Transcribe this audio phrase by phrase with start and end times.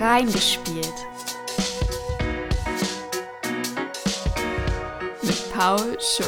[0.00, 0.94] Reingespielt.
[5.22, 6.24] Mit Paul Show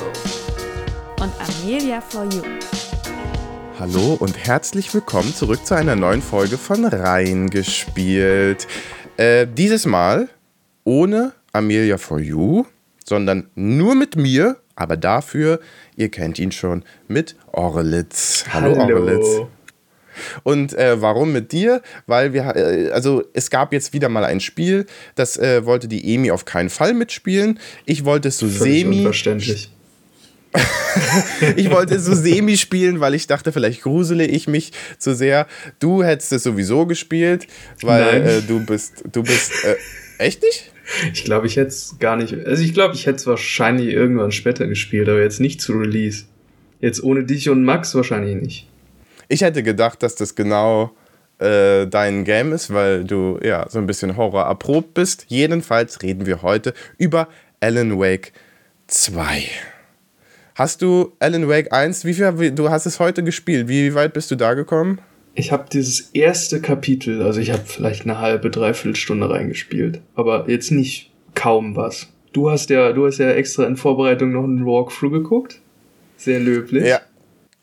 [1.23, 2.43] und Amelia for You.
[3.79, 8.69] Hallo und herzlich willkommen zurück zu einer neuen Folge von Reingespielt.
[9.17, 10.29] Äh, dieses Mal
[10.85, 12.67] ohne Amelia for You,
[13.07, 15.61] sondern nur mit mir, aber dafür,
[15.97, 18.45] ihr kennt ihn schon, mit Orlitz.
[18.53, 18.99] Hallo, Hallo.
[18.99, 19.47] Orlitz.
[20.43, 21.83] Und äh, warum mit dir?
[22.07, 26.15] Weil wir, äh, also es gab jetzt wieder mal ein Spiel, das äh, wollte die
[26.15, 27.59] Emi auf keinen Fall mitspielen.
[27.87, 28.99] Ich wollte es so Völlig semi.
[28.99, 29.71] unverständlich.
[31.57, 35.47] Ich wollte so semi spielen, weil ich dachte, vielleicht grusele ich mich zu sehr.
[35.79, 37.47] Du hättest es sowieso gespielt,
[37.81, 39.77] weil äh, du bist, du bist, äh,
[40.23, 40.71] echt nicht?
[41.13, 42.35] Ich glaube, ich hätte es gar nicht.
[42.47, 46.25] Also ich glaube, ich hätte es wahrscheinlich irgendwann später gespielt, aber jetzt nicht zu Release.
[46.81, 48.69] Jetzt ohne dich und Max wahrscheinlich nicht.
[49.33, 50.91] Ich hätte gedacht, dass das genau
[51.39, 55.25] äh, dein Game ist, weil du ja so ein bisschen Horror erprobt bist.
[55.29, 58.35] Jedenfalls reden wir heute über Alan Wake
[58.89, 59.45] 2.
[60.55, 64.31] Hast du Alan Wake 1, wie viel, du hast es heute gespielt, wie weit bist
[64.31, 64.99] du da gekommen?
[65.35, 70.45] Ich habe dieses erste Kapitel, also ich habe vielleicht eine halbe, dreiviertel Stunde reingespielt, aber
[70.51, 72.09] jetzt nicht kaum was.
[72.35, 75.59] Du hast ja, du hast ja extra in Vorbereitung noch einen Walkthrough geguckt.
[76.19, 76.87] Sehr löblich.
[76.87, 77.01] Ja.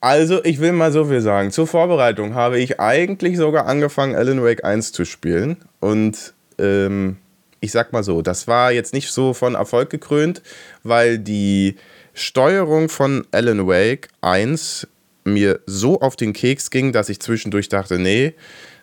[0.02, 1.52] Also, ich will mal so viel sagen.
[1.52, 5.58] Zur Vorbereitung habe ich eigentlich sogar angefangen, Alan Wake 1 zu spielen.
[5.82, 7.18] Und ähm,
[7.60, 10.42] ich sag mal so, das war jetzt nicht so von Erfolg gekrönt,
[10.84, 11.76] weil die
[12.14, 14.88] Steuerung von Alan Wake 1
[15.26, 18.34] mir so auf den Keks ging, dass ich zwischendurch dachte, nee,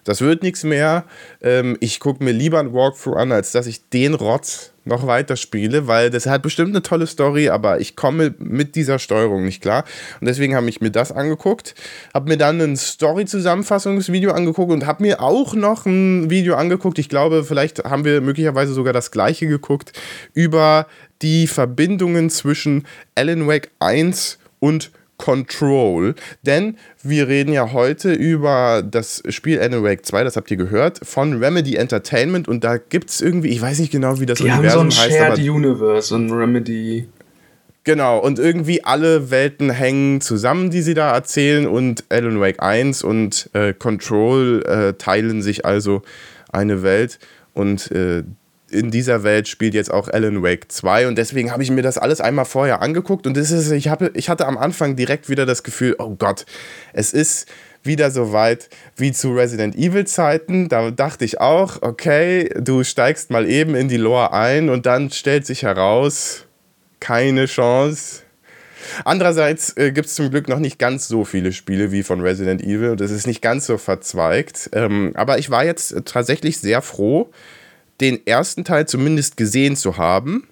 [0.04, 1.04] das wird nichts mehr.
[1.40, 5.36] Ähm, ich gucke mir lieber ein Walkthrough an, als dass ich den Rotz noch weiter
[5.36, 9.60] spiele, weil das hat bestimmt eine tolle Story, aber ich komme mit dieser Steuerung nicht
[9.60, 9.84] klar.
[10.20, 11.74] Und deswegen habe ich mir das angeguckt,
[12.14, 16.98] habe mir dann ein Story-Zusammenfassungsvideo angeguckt und habe mir auch noch ein Video angeguckt.
[16.98, 19.92] Ich glaube, vielleicht haben wir möglicherweise sogar das gleiche geguckt
[20.34, 20.86] über
[21.22, 29.22] die Verbindungen zwischen Alan Wake 1 und Control, denn wir reden ja heute über das
[29.28, 32.48] Spiel Alan Wake 2, das habt ihr gehört, von Remedy Entertainment.
[32.48, 34.86] Und da gibt es irgendwie, ich weiß nicht genau, wie das Die haben so Universum
[34.88, 37.08] ein heißt, Shared aber Universe, ein Remedy.
[37.84, 41.66] genau, und irgendwie alle Welten hängen zusammen, die sie da erzählen.
[41.66, 46.02] Und Alan Wake 1 und äh, Control äh, teilen sich also
[46.50, 47.18] eine Welt.
[47.54, 48.22] Und äh,
[48.70, 51.98] in dieser Welt spielt jetzt auch Alan Wake 2 und deswegen habe ich mir das
[51.98, 55.46] alles einmal vorher angeguckt und das ist, ich, habe, ich hatte am Anfang direkt wieder
[55.46, 56.46] das Gefühl, oh Gott,
[56.92, 57.46] es ist
[57.86, 60.68] wieder so weit wie zu Resident Evil Zeiten.
[60.68, 65.10] Da dachte ich auch, okay, du steigst mal eben in die Lore ein und dann
[65.10, 66.44] stellt sich heraus,
[67.00, 68.22] keine Chance.
[69.04, 72.62] Andererseits äh, gibt es zum Glück noch nicht ganz so viele Spiele wie von Resident
[72.62, 74.70] Evil und es ist nicht ganz so verzweigt.
[74.72, 77.30] Ähm, aber ich war jetzt tatsächlich sehr froh,
[78.00, 80.46] den ersten Teil zumindest gesehen zu haben.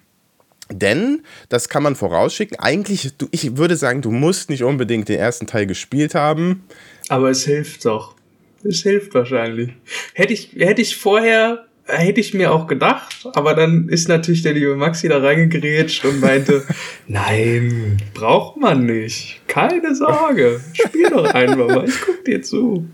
[0.71, 5.19] Denn, das kann man vorausschicken, eigentlich, du, ich würde sagen, du musst nicht unbedingt den
[5.19, 6.63] ersten Teil gespielt haben.
[7.07, 8.15] Aber es hilft doch.
[8.63, 9.73] Es hilft wahrscheinlich.
[10.13, 14.53] Hätte ich, hätte ich vorher, hätte ich mir auch gedacht, aber dann ist natürlich der
[14.53, 16.63] liebe Maxi da reingegrätscht und meinte,
[17.07, 19.41] nein, braucht man nicht.
[19.47, 20.61] Keine Sorge.
[20.73, 21.87] Spiel doch einfach mal.
[21.87, 22.87] Ich guck dir zu.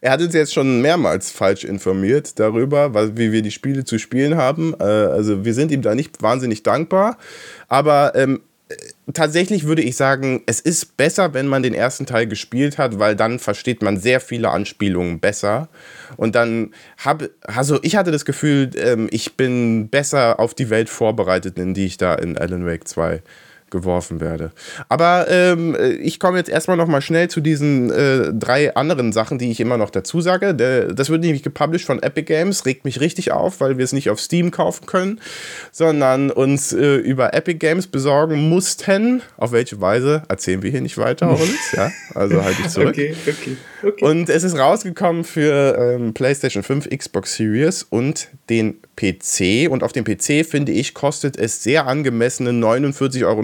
[0.00, 4.36] Er hat uns jetzt schon mehrmals falsch informiert darüber, wie wir die Spiele zu spielen
[4.36, 4.74] haben.
[4.80, 7.18] Äh, also wir sind ihm da nicht wahnsinnig dankbar.
[7.68, 8.40] Aber ähm,
[8.70, 8.74] äh,
[9.12, 13.14] tatsächlich würde ich sagen, es ist besser, wenn man den ersten Teil gespielt hat, weil
[13.14, 15.68] dann versteht man sehr viele Anspielungen besser.
[16.16, 20.88] Und dann habe, also ich hatte das Gefühl, ähm, ich bin besser auf die Welt
[20.88, 23.22] vorbereitet, in die ich da in Alan Wake 2
[23.70, 24.52] geworfen werde.
[24.88, 29.38] Aber ähm, ich komme jetzt erstmal noch mal schnell zu diesen äh, drei anderen Sachen,
[29.38, 30.54] die ich immer noch dazu sage.
[30.54, 33.92] Der, das wird nämlich gepublished von Epic Games, regt mich richtig auf, weil wir es
[33.92, 35.20] nicht auf Steam kaufen können,
[35.72, 39.22] sondern uns äh, über Epic Games besorgen mussten.
[39.36, 41.90] Auf welche Weise erzählen wir hier nicht weiter uns, ja?
[42.14, 42.88] Also halte ich zurück.
[42.88, 44.04] Okay, okay, okay.
[44.04, 49.70] Und es ist rausgekommen für ähm, PlayStation 5, Xbox Series und den PC.
[49.70, 53.40] Und auf dem PC, finde ich, kostet es sehr angemessene 49,99 Euro.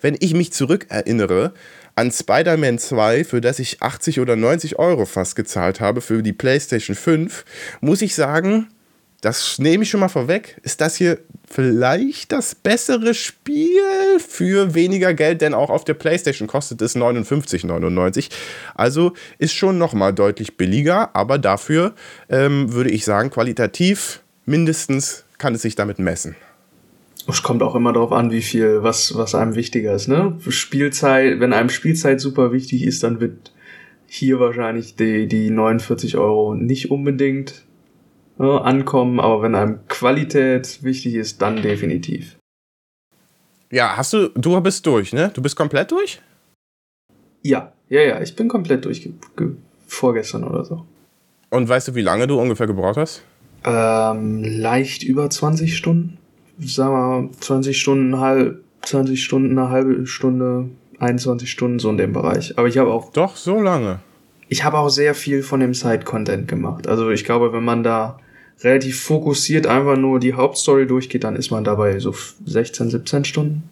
[0.00, 1.52] Wenn ich mich zurückerinnere
[1.94, 6.32] an Spider-Man 2, für das ich 80 oder 90 Euro fast gezahlt habe für die
[6.32, 7.44] PlayStation 5,
[7.80, 8.68] muss ich sagen,
[9.20, 11.18] das nehme ich schon mal vorweg, ist das hier
[11.50, 13.80] vielleicht das bessere Spiel
[14.18, 18.28] für weniger Geld, denn auch auf der PlayStation kostet es 59,99.
[18.76, 21.94] Also ist schon nochmal deutlich billiger, aber dafür
[22.28, 26.36] ähm, würde ich sagen, qualitativ mindestens kann es sich damit messen.
[27.28, 30.38] Es kommt auch immer darauf an, wie viel, was, was einem wichtiger ist, ne?
[30.48, 33.52] Spielzeit, wenn einem Spielzeit super wichtig ist, dann wird
[34.06, 37.66] hier wahrscheinlich die, die 49 Euro nicht unbedingt
[38.38, 42.38] ne, ankommen, aber wenn einem Qualität wichtig ist, dann definitiv.
[43.70, 45.30] Ja, hast du, du bist durch, ne?
[45.34, 46.22] Du bist komplett durch?
[47.42, 49.08] Ja, ja, ja, ich bin komplett durch,
[49.86, 50.86] vorgestern oder so.
[51.50, 53.22] Und weißt du, wie lange du ungefähr gebraucht hast?
[53.64, 56.18] Ähm, leicht über 20 Stunden.
[56.60, 60.68] Sagen wir mal 20 Stunden, halb, 20 Stunden, eine halbe Stunde,
[60.98, 62.58] 21 Stunden, so in dem Bereich.
[62.58, 63.12] Aber ich habe auch.
[63.12, 64.00] Doch, so lange.
[64.48, 66.86] Ich habe auch sehr viel von dem Side-Content gemacht.
[66.86, 68.18] Also ich glaube, wenn man da
[68.60, 72.14] relativ fokussiert einfach nur die Hauptstory durchgeht, dann ist man dabei so
[72.46, 73.62] 16, 17 Stunden.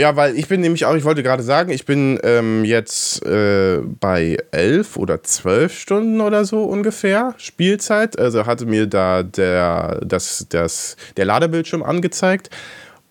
[0.00, 3.80] Ja, weil ich bin nämlich auch, ich wollte gerade sagen, ich bin ähm, jetzt äh,
[3.82, 8.18] bei elf oder zwölf Stunden oder so ungefähr Spielzeit.
[8.18, 12.48] Also hatte mir da der, das, das, der Ladebildschirm angezeigt.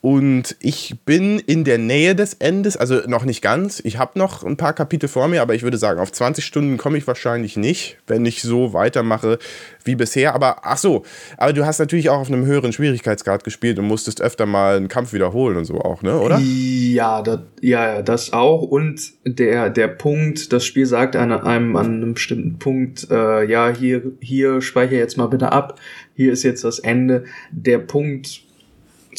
[0.01, 3.81] Und ich bin in der Nähe des Endes, also noch nicht ganz.
[3.83, 6.77] Ich habe noch ein paar Kapitel vor mir, aber ich würde sagen, auf 20 Stunden
[6.77, 9.39] komme ich wahrscheinlich nicht, wenn ich so weitermache
[9.83, 10.33] wie bisher.
[10.33, 11.03] Aber ach so,
[11.35, 14.87] aber du hast natürlich auch auf einem höheren Schwierigkeitsgrad gespielt und musstest öfter mal einen
[14.87, 16.17] Kampf wiederholen und so auch, ne?
[16.17, 16.39] Oder?
[16.39, 18.61] Ja, das, ja, das auch.
[18.61, 24.01] Und der, der Punkt, das Spiel sagt einem, an einem bestimmten Punkt, äh, ja, hier,
[24.21, 25.77] hier speichere jetzt mal bitte ab.
[26.15, 27.25] Hier ist jetzt das Ende.
[27.51, 28.43] Der Punkt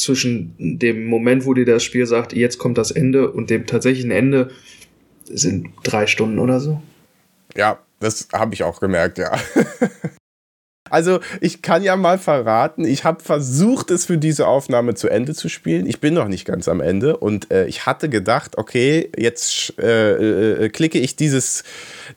[0.01, 4.11] zwischen dem Moment, wo dir das Spiel sagt, jetzt kommt das Ende und dem tatsächlichen
[4.11, 4.51] Ende
[5.25, 6.81] sind drei Stunden oder so.
[7.55, 9.31] Ja, das habe ich auch gemerkt, ja.
[10.91, 15.33] Also ich kann ja mal verraten, ich habe versucht, es für diese Aufnahme zu Ende
[15.33, 15.85] zu spielen.
[15.87, 20.65] Ich bin noch nicht ganz am Ende und äh, ich hatte gedacht, okay, jetzt äh,
[20.65, 21.63] äh, klicke ich dieses,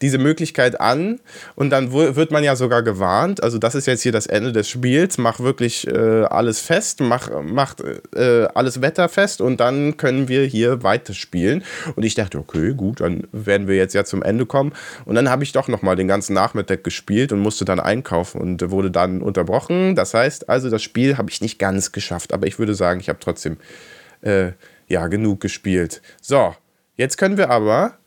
[0.03, 1.21] diese Möglichkeit an
[1.55, 3.43] und dann wird man ja sogar gewarnt.
[3.43, 5.19] Also das ist jetzt hier das Ende des Spiels.
[5.19, 7.77] Mach wirklich äh, alles fest, mach, mach
[8.17, 11.63] äh, alles wetterfest und dann können wir hier weiterspielen.
[11.95, 14.73] Und ich dachte, okay, gut, dann werden wir jetzt ja zum Ende kommen.
[15.05, 18.41] Und dann habe ich doch noch mal den ganzen Nachmittag gespielt und musste dann einkaufen
[18.41, 19.95] und wurde dann unterbrochen.
[19.95, 23.09] Das heißt also, das Spiel habe ich nicht ganz geschafft, aber ich würde sagen, ich
[23.09, 23.57] habe trotzdem
[24.23, 24.53] äh,
[24.89, 26.03] ja genug gespielt.
[26.21, 26.55] So,
[26.97, 27.99] jetzt können wir aber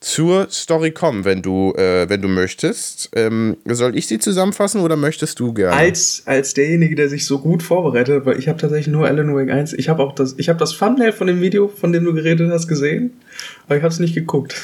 [0.00, 3.10] zur Story kommen, wenn du, äh, wenn du möchtest.
[3.14, 5.74] Ähm, soll ich sie zusammenfassen oder möchtest du gerne?
[5.74, 9.50] Als, als derjenige, der sich so gut vorbereitet, weil ich habe tatsächlich nur Alan Wake
[9.50, 9.72] 1.
[9.72, 12.50] Ich habe auch das, ich habe das Thumbnail von dem Video, von dem du geredet
[12.50, 13.14] hast, gesehen,
[13.66, 14.54] aber ich habe es nicht geguckt.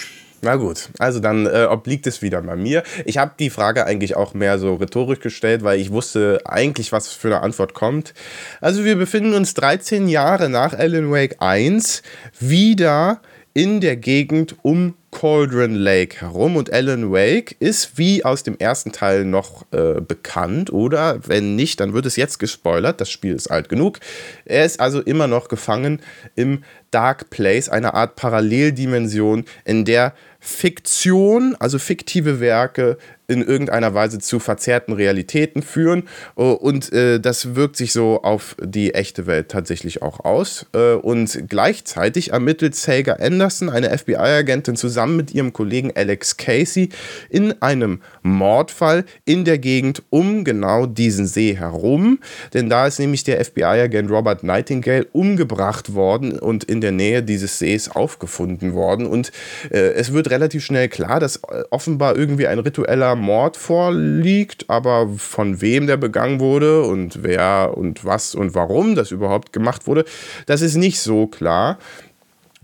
[0.45, 2.83] Na gut, also dann äh, obliegt es wieder bei mir.
[3.05, 7.13] Ich habe die Frage eigentlich auch mehr so rhetorisch gestellt, weil ich wusste eigentlich, was
[7.13, 8.13] für eine Antwort kommt.
[8.61, 12.03] Also wir befinden uns 13 Jahre nach Alan Wake 1
[12.41, 13.21] wieder
[13.55, 18.93] in der Gegend um Cauldron Lake herum und Alan Wake ist wie aus dem ersten
[18.93, 23.01] Teil noch äh, bekannt oder wenn nicht, dann wird es jetzt gespoilert.
[23.01, 24.01] Das Spiel ist alt genug.
[24.47, 26.01] Er ist also immer noch gefangen
[26.35, 32.99] im Dark Place, einer Art Paralleldimension, in der Fiktion, also fiktive Werke,
[33.33, 36.09] in irgendeiner Weise zu verzerrten Realitäten führen.
[36.37, 40.67] Äh, und äh, das wirkt sich so auf die echte Welt tatsächlich auch aus.
[40.75, 46.91] Äh, und gleichzeitig ermittelt Saga Anderson, eine FBI-Agentin, zusammen mit ihrem Kollegen Alex Casey
[47.31, 52.19] in einem Mordfall in der Gegend um genau diesen See herum.
[52.53, 57.59] Denn da ist nämlich der FBI-Agent Robert Nightingale umgebracht worden und in der Nähe dieses
[57.59, 59.07] Sees aufgefunden worden.
[59.07, 59.33] Und
[59.71, 65.09] äh, es wird relativ schnell klar, dass äh, offenbar irgendwie ein ritueller Mord vorliegt, aber
[65.17, 70.05] von wem der begangen wurde und wer und was und warum das überhaupt gemacht wurde,
[70.47, 71.79] das ist nicht so klar.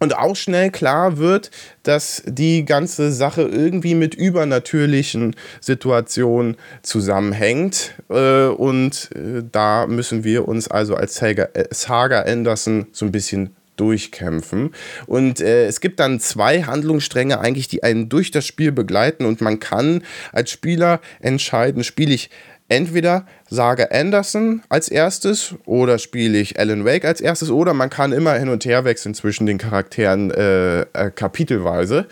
[0.01, 1.51] Und auch schnell klar wird,
[1.83, 7.95] dass die ganze Sache irgendwie mit übernatürlichen Situationen zusammenhängt.
[8.09, 14.75] Äh, und äh, da müssen wir uns also als Saga Anderson so ein bisschen durchkämpfen.
[15.07, 19.41] Und äh, es gibt dann zwei Handlungsstränge eigentlich, die einen durch das Spiel begleiten und
[19.41, 22.31] man kann als Spieler entscheiden, spiele ich
[22.69, 28.13] entweder Saga Anderson als erstes oder spiele ich Alan Wake als erstes oder man kann
[28.13, 32.07] immer hin und her wechseln zwischen den Charakteren äh, äh, kapitelweise.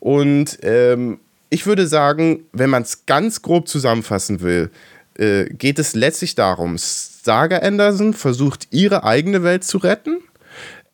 [0.00, 1.18] Und ähm,
[1.50, 4.70] ich würde sagen, wenn man es ganz grob zusammenfassen will,
[5.18, 10.18] äh, geht es letztlich darum, Saga Anderson versucht ihre eigene Welt zu retten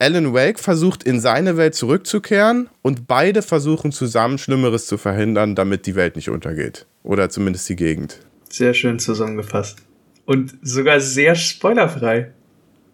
[0.02, 5.87] Alan Wake versucht in seine Welt zurückzukehren und beide versuchen zusammen Schlimmeres zu verhindern, damit
[5.87, 6.87] die Welt nicht untergeht.
[7.04, 8.18] Oder zumindest die Gegend.
[8.50, 9.78] Sehr schön zusammengefasst.
[10.25, 12.32] Und sogar sehr spoilerfrei.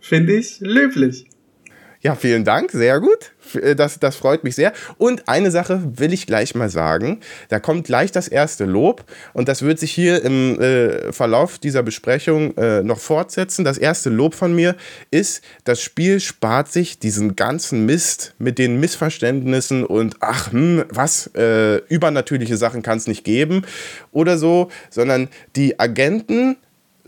[0.01, 1.25] Finde ich löblich.
[2.03, 3.33] Ja, vielen Dank, sehr gut.
[3.55, 4.73] Äh, das, das freut mich sehr.
[4.97, 7.21] Und eine Sache will ich gleich mal sagen.
[7.49, 11.83] Da kommt gleich das erste Lob und das wird sich hier im äh, Verlauf dieser
[11.83, 13.65] Besprechung äh, noch fortsetzen.
[13.65, 14.77] Das erste Lob von mir
[15.11, 21.31] ist, das Spiel spart sich diesen ganzen Mist mit den Missverständnissen und ach, hm, was,
[21.35, 23.63] äh, übernatürliche Sachen kann es nicht geben
[24.13, 26.57] oder so, sondern die Agenten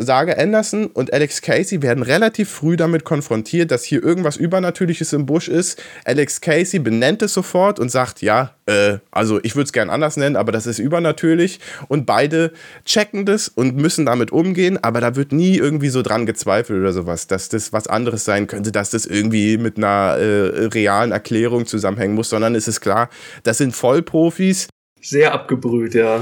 [0.02, 5.26] sage, Anderson und Alex Casey werden relativ früh damit konfrontiert, dass hier irgendwas Übernatürliches im
[5.26, 5.82] Busch ist.
[6.04, 10.16] Alex Casey benennt es sofort und sagt, ja, äh, also ich würde es gern anders
[10.16, 11.60] nennen, aber das ist übernatürlich.
[11.88, 12.52] Und beide
[12.84, 16.92] checken das und müssen damit umgehen, aber da wird nie irgendwie so dran gezweifelt oder
[16.92, 21.66] sowas, dass das was anderes sein könnte, dass das irgendwie mit einer äh, realen Erklärung
[21.66, 23.10] zusammenhängen muss, sondern es ist klar,
[23.42, 24.68] das sind Vollprofis.
[25.00, 26.20] Sehr abgebrüht, ja.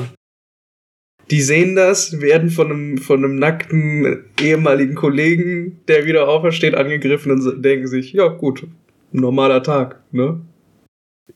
[1.30, 7.32] Die sehen das, werden von einem, von einem nackten ehemaligen Kollegen, der wieder aufersteht, angegriffen
[7.32, 8.66] und denken sich, ja gut,
[9.12, 10.40] normaler Tag, ne?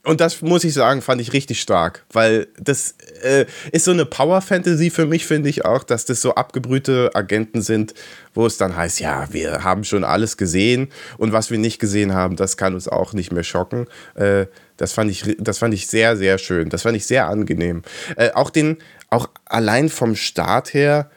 [0.05, 4.05] Und das muss ich sagen, fand ich richtig stark, weil das äh, ist so eine
[4.05, 7.95] Power-Fantasy für mich, finde ich auch, dass das so abgebrühte Agenten sind,
[8.35, 12.15] wo es dann heißt, ja, wir haben schon alles gesehen und was wir nicht gesehen
[12.15, 13.87] haben, das kann uns auch nicht mehr schocken.
[14.17, 14.47] Äh,
[14.77, 16.69] das, fand ich, das fand ich sehr, sehr schön.
[16.69, 17.83] Das fand ich sehr angenehm.
[18.17, 18.79] Äh, auch den,
[19.13, 21.11] auch allein vom Start her,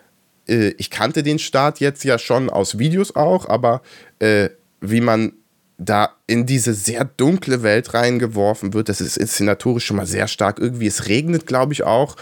[0.48, 3.82] äh, ich kannte den Start jetzt ja schon aus Videos auch, aber
[4.20, 4.50] äh,
[4.82, 5.34] wie man
[5.78, 8.88] da in diese sehr dunkle Welt reingeworfen wird.
[8.88, 10.60] Das ist inszenatorisch schon mal sehr stark.
[10.60, 12.16] Irgendwie, es regnet, glaube ich, auch.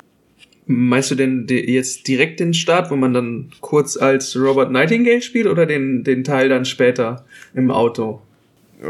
[0.65, 5.45] Meinst du denn jetzt direkt den Start, wo man dann kurz als Robert Nightingale spielt
[5.45, 8.21] oder den, den Teil dann später im Auto?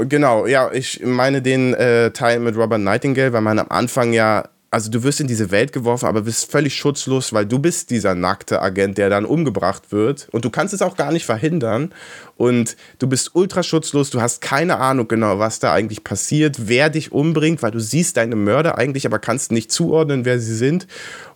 [0.08, 4.48] Genau, ja, ich meine den äh, Teil mit Robert Nightingale, weil man am Anfang ja
[4.74, 8.16] also du wirst in diese Welt geworfen, aber bist völlig schutzlos, weil du bist dieser
[8.16, 10.28] nackte Agent, der dann umgebracht wird.
[10.32, 11.94] Und du kannst es auch gar nicht verhindern.
[12.38, 16.90] Und du bist ultra schutzlos, du hast keine Ahnung genau, was da eigentlich passiert, wer
[16.90, 20.88] dich umbringt, weil du siehst deine Mörder eigentlich, aber kannst nicht zuordnen, wer sie sind.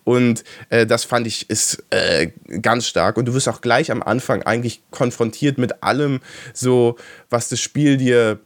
[0.04, 2.32] Und äh, das fand ich ist äh,
[2.64, 3.18] ganz stark.
[3.18, 6.22] Und du wirst auch gleich am Anfang eigentlich konfrontiert mit allem
[6.54, 6.96] so,
[7.30, 8.40] was das Spiel dir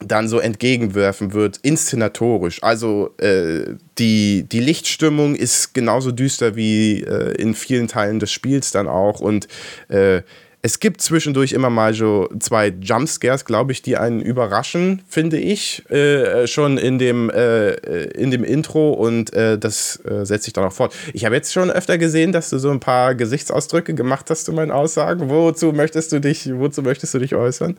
[0.00, 2.62] dann so entgegenwerfen wird, inszenatorisch.
[2.62, 8.70] Also äh, die, die Lichtstimmung ist genauso düster wie äh, in vielen Teilen des Spiels
[8.70, 9.20] dann auch.
[9.20, 9.48] Und
[9.88, 10.22] äh,
[10.60, 15.88] es gibt zwischendurch immer mal so zwei Jumpscares, glaube ich, die einen überraschen, finde ich,
[15.90, 17.74] äh, schon in dem, äh,
[18.08, 20.94] in dem Intro und äh, das äh, setzt sich dann auch fort.
[21.12, 24.52] Ich habe jetzt schon öfter gesehen, dass du so ein paar Gesichtsausdrücke gemacht hast zu
[24.52, 25.30] meinen Aussagen.
[25.30, 27.76] Wozu möchtest du dich, wozu möchtest du dich äußern?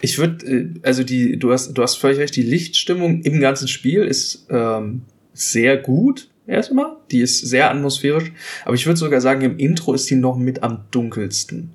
[0.00, 3.68] Ich würde, äh, also die, du hast, du hast völlig recht, die Lichtstimmung im ganzen
[3.68, 5.02] Spiel ist ähm,
[5.32, 6.96] sehr gut, erstmal.
[7.10, 8.32] Die ist sehr atmosphärisch.
[8.64, 11.70] Aber ich würde sogar sagen, im Intro ist die noch mit am dunkelsten.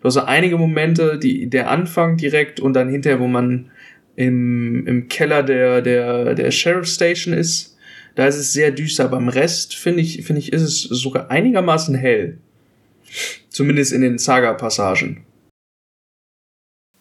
[0.00, 3.70] Du hast so einige Momente, die, der Anfang direkt und dann hinterher, wo man
[4.16, 7.76] im, im Keller der, der, der Sheriff Station ist.
[8.14, 9.08] Da ist es sehr düster.
[9.08, 12.38] Beim Rest, finde ich, finde ich, ist es sogar einigermaßen hell.
[13.50, 15.22] Zumindest in den Saga-Passagen.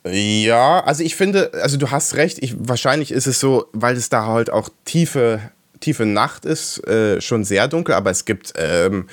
[0.08, 4.10] Ja, also ich finde, also du hast recht, ich, wahrscheinlich ist es so, weil es
[4.10, 5.40] da halt auch tiefe,
[5.80, 9.08] tiefe Nacht ist, äh, schon sehr dunkel, aber es gibt, ähm,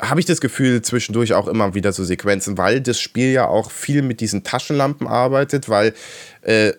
[0.00, 3.72] habe ich das Gefühl, zwischendurch auch immer wieder so Sequenzen, weil das Spiel ja auch
[3.72, 5.94] viel mit diesen Taschenlampen arbeitet, weil
[6.42, 6.72] äh,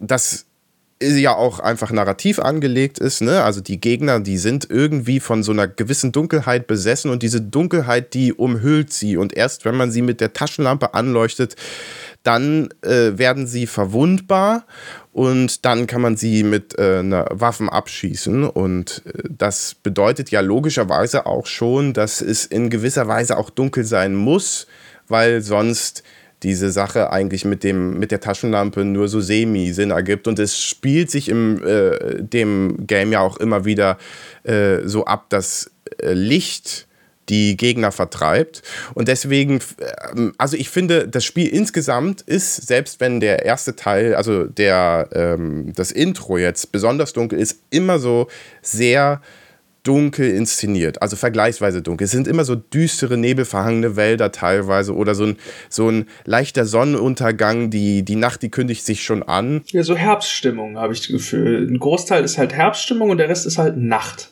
[0.00, 0.46] das
[1.02, 3.20] ja auch einfach narrativ angelegt ist.
[3.20, 3.42] Ne?
[3.42, 8.14] Also die Gegner, die sind irgendwie von so einer gewissen Dunkelheit besessen und diese Dunkelheit,
[8.14, 9.16] die umhüllt sie.
[9.16, 11.56] Und erst wenn man sie mit der Taschenlampe anleuchtet,
[12.22, 14.64] dann äh, werden sie verwundbar
[15.12, 18.44] und dann kann man sie mit äh, einer Waffen abschießen.
[18.44, 23.84] Und äh, das bedeutet ja logischerweise auch schon, dass es in gewisser Weise auch dunkel
[23.84, 24.66] sein muss,
[25.08, 26.02] weil sonst
[26.42, 30.26] diese Sache eigentlich mit, dem, mit der Taschenlampe nur so semi-Sinn ergibt.
[30.26, 33.98] Und es spielt sich im äh, dem Game ja auch immer wieder
[34.42, 36.88] äh, so ab, dass äh, Licht
[37.32, 38.62] die Gegner vertreibt.
[38.94, 39.60] Und deswegen,
[40.12, 45.08] ähm, also ich finde, das Spiel insgesamt ist, selbst wenn der erste Teil, also der,
[45.12, 48.28] ähm, das Intro jetzt besonders dunkel ist, immer so
[48.60, 49.22] sehr
[49.82, 52.04] dunkel inszeniert, also vergleichsweise dunkel.
[52.04, 57.70] Es sind immer so düstere, nebelverhangene Wälder teilweise oder so ein, so ein leichter Sonnenuntergang.
[57.70, 59.62] Die, die Nacht, die kündigt sich schon an.
[59.68, 61.66] Ja, so Herbststimmung habe ich das Gefühl.
[61.68, 64.30] Ein Großteil ist halt Herbststimmung und der Rest ist halt Nacht.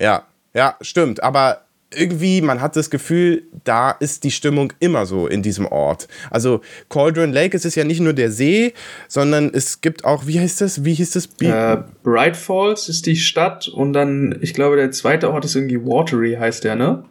[0.00, 0.24] Ja,
[0.54, 1.22] ja, stimmt.
[1.22, 6.08] Aber irgendwie, man hat das Gefühl, da ist die Stimmung immer so in diesem Ort.
[6.30, 8.74] Also Cauldron Lake, es ist ja nicht nur der See,
[9.08, 10.84] sondern es gibt auch, wie heißt das?
[10.84, 11.28] Wie hieß das?
[11.40, 15.82] Äh, Bright Falls ist die Stadt und dann, ich glaube, der zweite Ort ist irgendwie
[15.84, 17.04] Watery, heißt der, ne?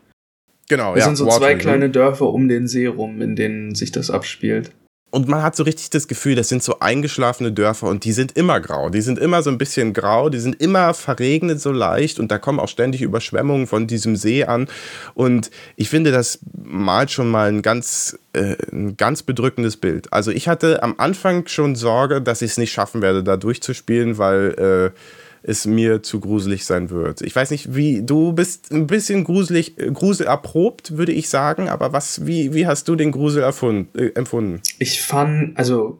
[0.69, 1.05] Genau, das ja.
[1.05, 4.11] Das sind so Watery, zwei kleine Dörfer um den See rum, in denen sich das
[4.11, 4.71] abspielt.
[5.09, 8.33] Und man hat so richtig das Gefühl, das sind so eingeschlafene Dörfer und die sind
[8.33, 8.89] immer grau.
[8.89, 12.37] Die sind immer so ein bisschen grau, die sind immer verregnet so leicht und da
[12.37, 14.67] kommen auch ständig Überschwemmungen von diesem See an.
[15.13, 20.11] Und ich finde, das malt schon mal ein ganz, äh, ein ganz bedrückendes Bild.
[20.11, 24.17] Also ich hatte am Anfang schon Sorge, dass ich es nicht schaffen werde, da durchzuspielen,
[24.17, 24.99] weil äh,
[25.47, 27.21] es mir zu gruselig sein wird.
[27.21, 31.69] Ich weiß nicht, wie du bist ein bisschen gruselig, äh, Grusel erprobt, würde ich sagen,
[31.69, 34.61] aber was, wie, wie hast du den Grusel erfund, äh, empfunden?
[34.77, 35.97] Ich fand, also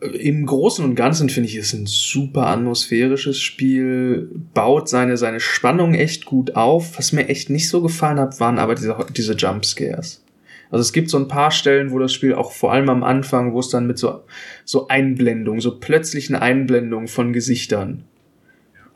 [0.00, 5.94] im Großen und Ganzen finde ich es ein super atmosphärisches Spiel, baut seine, seine Spannung
[5.94, 6.96] echt gut auf.
[6.96, 10.24] Was mir echt nicht so gefallen hat, waren aber diese, diese Jumpscares.
[10.70, 13.52] Also es gibt so ein paar Stellen, wo das Spiel auch vor allem am Anfang,
[13.52, 14.20] wo es dann mit so,
[14.64, 18.04] so Einblendungen, so plötzlichen Einblendungen von Gesichtern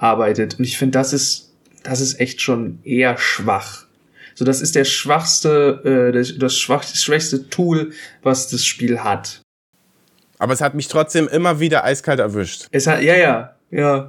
[0.04, 0.58] arbeitet.
[0.58, 3.86] Und ich finde, das ist, das ist echt schon eher schwach.
[4.34, 7.92] So, das ist der schwachste, äh, das, das schwächste Tool,
[8.22, 9.40] was das Spiel hat.
[10.38, 12.66] Aber es hat mich trotzdem immer wieder eiskalt erwischt.
[12.70, 14.08] Es hat, ja, ja, ja.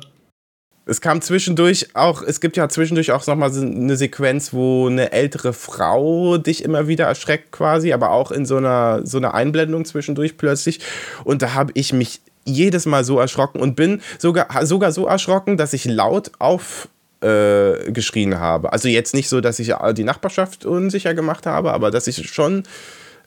[0.88, 5.12] Es kam zwischendurch auch, es gibt ja zwischendurch auch nochmal so eine Sequenz, wo eine
[5.12, 9.86] ältere Frau dich immer wieder erschreckt quasi, aber auch in so einer, so einer Einblendung
[9.86, 10.82] zwischendurch plötzlich.
[11.24, 15.58] Und da habe ich mich jedes Mal so erschrocken und bin sogar, sogar so erschrocken,
[15.58, 16.88] dass ich laut auf
[17.22, 18.72] äh, geschrien habe.
[18.72, 22.64] Also jetzt nicht so, dass ich die Nachbarschaft unsicher gemacht habe, aber dass ich schon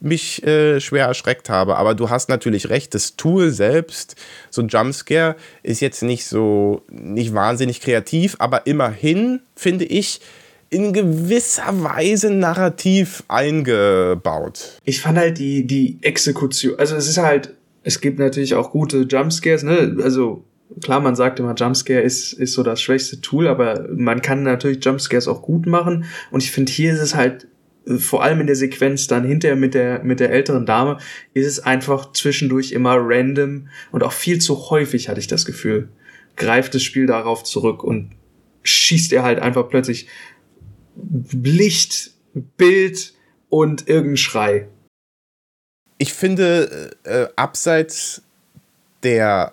[0.01, 1.77] mich äh, schwer erschreckt habe.
[1.77, 4.15] Aber du hast natürlich recht, das Tool selbst,
[4.51, 10.21] so ein Jumpscare, ist jetzt nicht so, nicht wahnsinnig kreativ, aber immerhin, finde ich,
[10.71, 14.79] in gewisser Weise narrativ eingebaut.
[14.85, 17.55] Ich fand halt die, die Exekution, also es ist halt,
[17.89, 19.97] es gibt natürlich auch gute Jumpscares, ne?
[20.03, 20.45] Also
[20.83, 24.85] klar, man sagt immer, Jumpscare ist, ist so das schwächste Tool, aber man kann natürlich
[24.85, 26.05] Jumpscares auch gut machen.
[26.31, 27.49] Und ich finde, hier ist es halt
[27.97, 30.99] vor allem in der Sequenz dann hinterher mit der, mit der älteren Dame,
[31.33, 35.89] ist es einfach zwischendurch immer random und auch viel zu häufig hatte ich das Gefühl,
[36.37, 38.11] greift das Spiel darauf zurück und
[38.65, 40.09] schießt er halt einfach plötzlich
[41.33, 42.11] Licht,
[42.59, 43.15] Bild
[43.49, 44.69] und irgendein Schrei.
[45.99, 48.23] Ich finde, äh, abseits
[49.03, 49.53] der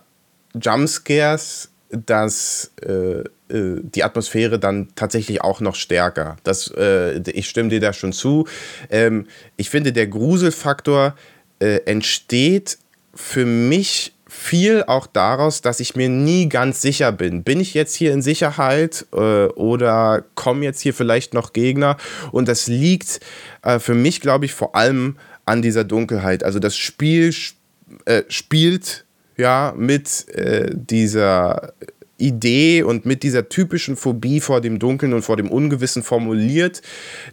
[0.53, 6.37] Jumpscares, dass äh, äh, die Atmosphäre dann tatsächlich auch noch stärker.
[6.43, 8.47] Das, äh, ich stimme dir da schon zu.
[8.89, 11.15] Ähm, ich finde, der Gruselfaktor
[11.59, 12.77] äh, entsteht
[13.13, 17.43] für mich viel auch daraus, dass ich mir nie ganz sicher bin.
[17.43, 21.97] Bin ich jetzt hier in Sicherheit äh, oder kommen jetzt hier vielleicht noch Gegner?
[22.31, 23.19] Und das liegt
[23.61, 26.43] äh, für mich, glaube ich, vor allem an dieser Dunkelheit.
[26.43, 27.33] Also das Spiel
[28.05, 29.05] äh, spielt
[29.37, 30.25] ja mit
[30.71, 31.73] dieser
[32.17, 36.81] Idee und mit dieser typischen Phobie vor dem Dunkeln und vor dem Ungewissen formuliert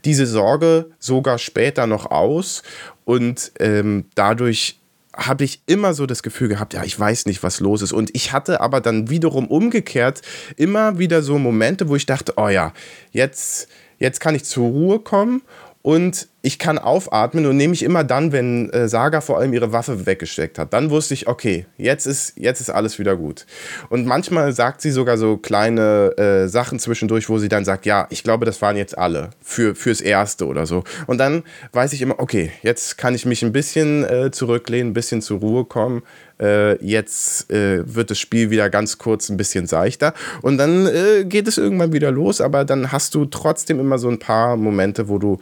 [0.04, 2.62] diese Sorge sogar später noch aus
[3.04, 4.78] und ähm, dadurch
[5.14, 7.92] habe ich immer so das Gefühl gehabt, ja, ich weiß nicht, was los ist.
[7.92, 10.22] Und ich hatte aber dann wiederum umgekehrt
[10.56, 12.72] immer wieder so Momente, wo ich dachte, oh ja,
[13.10, 15.42] jetzt, jetzt kann ich zur Ruhe kommen
[15.82, 19.72] und ich kann aufatmen und nehme mich immer dann, wenn äh, Saga vor allem ihre
[19.72, 20.72] Waffe weggesteckt hat.
[20.72, 23.46] Dann wusste ich, okay, jetzt ist, jetzt ist alles wieder gut.
[23.90, 28.06] Und manchmal sagt sie sogar so kleine äh, Sachen zwischendurch, wo sie dann sagt, ja,
[28.10, 30.82] ich glaube, das waren jetzt alle für, fürs Erste oder so.
[31.06, 34.94] Und dann weiß ich immer, okay, jetzt kann ich mich ein bisschen äh, zurücklehnen, ein
[34.94, 36.02] bisschen zur Ruhe kommen.
[36.42, 40.12] Äh, jetzt äh, wird das Spiel wieder ganz kurz ein bisschen seichter.
[40.42, 44.08] Und dann äh, geht es irgendwann wieder los, aber dann hast du trotzdem immer so
[44.08, 45.38] ein paar Momente, wo du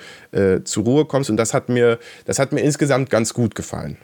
[0.65, 1.29] zur Ruhe kommst.
[1.31, 3.97] Und das hat mir, das hat mir insgesamt ganz gut gefallen.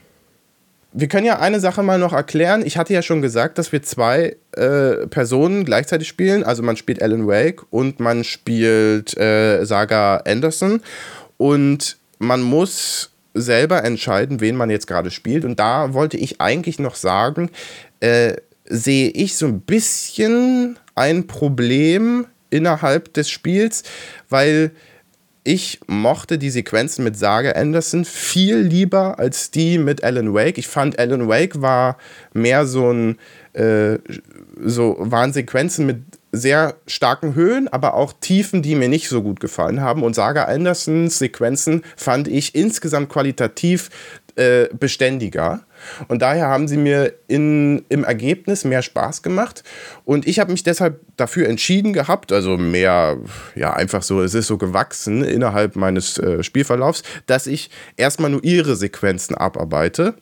[0.98, 2.64] Wir können ja eine Sache mal noch erklären.
[2.64, 6.42] Ich hatte ja schon gesagt, dass wir zwei äh, Personen gleichzeitig spielen.
[6.42, 10.80] Also man spielt Alan Wake und man spielt äh, Saga Anderson.
[11.36, 15.44] Und man muss selber entscheiden, wen man jetzt gerade spielt.
[15.44, 17.50] Und da wollte ich eigentlich noch sagen,
[18.00, 23.84] äh, sehe ich so ein bisschen ein Problem innerhalb des Spiels,
[24.28, 24.72] weil
[25.44, 30.58] ich mochte die Sequenzen mit Saga Anderson viel lieber als die mit Alan Wake.
[30.58, 31.98] Ich fand, Alan Wake war
[32.32, 33.16] mehr so ein,
[33.52, 33.98] äh,
[34.64, 39.40] so waren Sequenzen mit sehr starken Höhen, aber auch Tiefen, die mir nicht so gut
[39.40, 40.02] gefallen haben.
[40.02, 43.90] Und Saga Andersons Sequenzen fand ich insgesamt qualitativ
[44.36, 45.62] äh, beständiger.
[46.08, 49.62] Und daher haben sie mir in, im Ergebnis mehr Spaß gemacht.
[50.04, 53.18] Und ich habe mich deshalb dafür entschieden gehabt, also mehr,
[53.54, 58.44] ja, einfach so, es ist so gewachsen innerhalb meines äh, Spielverlaufs, dass ich erstmal nur
[58.44, 60.14] ihre Sequenzen abarbeite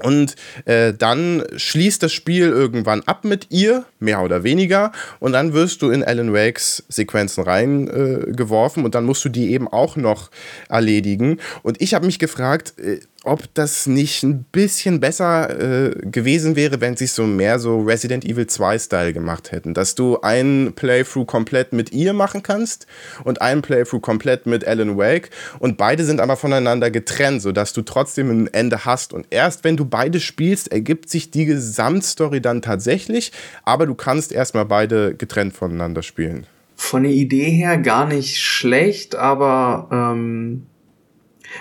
[0.00, 4.92] und äh, dann schließt das Spiel irgendwann ab mit ihr, mehr oder weniger.
[5.18, 9.52] Und dann wirst du in Alan Wakes Sequenzen reingeworfen äh, und dann musst du die
[9.52, 10.30] eben auch noch
[10.68, 11.38] erledigen.
[11.62, 16.80] Und ich habe mich gefragt, äh, ob das nicht ein bisschen besser äh, gewesen wäre,
[16.80, 19.74] wenn sie es so mehr so Resident Evil 2-Style gemacht hätten.
[19.74, 22.86] Dass du einen Playthrough komplett mit ihr machen kannst
[23.24, 27.82] und einen Playthrough komplett mit Alan Wake und beide sind aber voneinander getrennt, sodass du
[27.82, 29.12] trotzdem ein Ende hast.
[29.12, 33.32] Und erst wenn du beide spielst, ergibt sich die Gesamtstory dann tatsächlich,
[33.64, 36.46] aber du kannst erstmal beide getrennt voneinander spielen.
[36.74, 40.62] Von der Idee her gar nicht schlecht, aber ähm,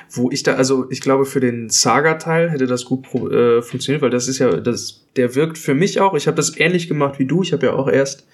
[0.09, 4.09] wo ich da, also ich glaube, für den Saga-Teil hätte das gut äh, funktioniert, weil
[4.09, 6.13] das ist ja, das, der wirkt für mich auch.
[6.15, 7.41] Ich habe das ähnlich gemacht wie du.
[7.41, 8.27] Ich habe ja auch erst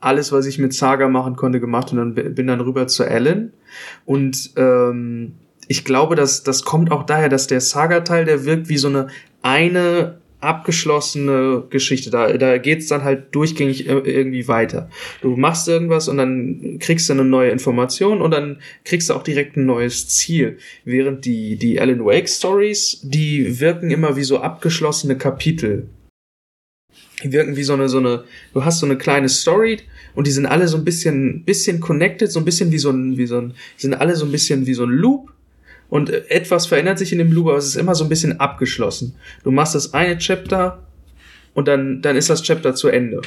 [0.00, 3.52] alles, was ich mit Saga machen konnte, gemacht und dann bin dann rüber zu Alan.
[4.06, 5.32] Und ähm,
[5.68, 9.08] ich glaube, dass das kommt auch daher, dass der Saga-Teil, der wirkt wie so eine
[9.42, 12.10] eine abgeschlossene Geschichte.
[12.10, 14.88] Da, da geht's dann halt durchgängig irgendwie weiter.
[15.20, 19.22] Du machst irgendwas und dann kriegst du eine neue Information und dann kriegst du auch
[19.22, 20.58] direkt ein neues Ziel.
[20.84, 25.88] Während die, die Alan Wake Stories, die wirken immer wie so abgeschlossene Kapitel.
[27.22, 28.24] Die wirken wie so eine, so eine,
[28.54, 29.80] du hast so eine kleine Story
[30.14, 33.18] und die sind alle so ein bisschen, bisschen connected, so ein bisschen wie so ein,
[33.18, 35.30] wie so ein, sind alle so ein bisschen wie so ein Loop
[35.90, 39.16] und etwas verändert sich in dem Loop, aber es ist immer so ein bisschen abgeschlossen.
[39.42, 40.86] Du machst das eine Chapter
[41.52, 43.20] und dann, dann ist das Chapter zu Ende.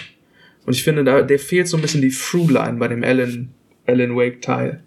[0.65, 3.53] Und ich finde, da, der fehlt so ein bisschen die Through-Line bei dem Alan,
[3.85, 4.81] Alan Wake-Teil.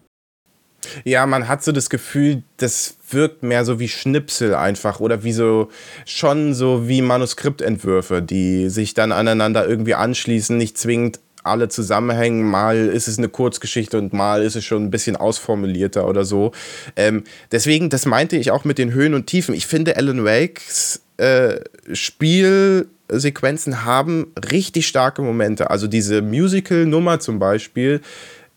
[1.05, 5.33] Ja, man hat so das Gefühl, das wirkt mehr so wie Schnipsel einfach oder wie
[5.33, 5.69] so,
[6.07, 12.43] schon so wie Manuskriptentwürfe, die sich dann aneinander irgendwie anschließen, nicht zwingend alle zusammenhängen.
[12.43, 16.53] Mal ist es eine Kurzgeschichte und mal ist es schon ein bisschen ausformulierter oder so.
[16.97, 19.55] Ähm, deswegen, das meinte ich auch mit den Höhen und Tiefen.
[19.55, 21.61] Ich finde, Alan Wakes äh,
[21.93, 25.71] Spielsequenzen haben richtig starke Momente.
[25.71, 28.01] Also diese Musical-Nummer zum Beispiel,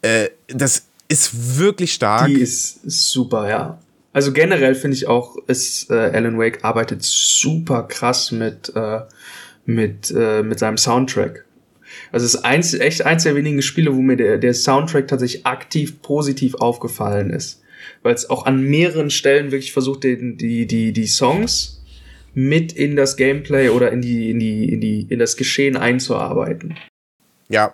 [0.02, 2.28] äh, das ist wirklich stark.
[2.28, 3.80] Die ist super, ja.
[4.12, 9.02] Also generell finde ich auch, ist, äh, Alan Wake arbeitet super krass mit, äh,
[9.66, 11.46] mit, äh, mit seinem Soundtrack.
[12.12, 15.46] Also es ist eins, echt eins der wenigen Spiele, wo mir der, der Soundtrack tatsächlich
[15.46, 17.62] aktiv positiv aufgefallen ist.
[18.02, 21.82] Weil es auch an mehreren Stellen wirklich versucht, den, die, die, die Songs
[22.34, 26.76] mit in das Gameplay oder in die, in die, in die, in das Geschehen einzuarbeiten.
[27.50, 27.74] Ja,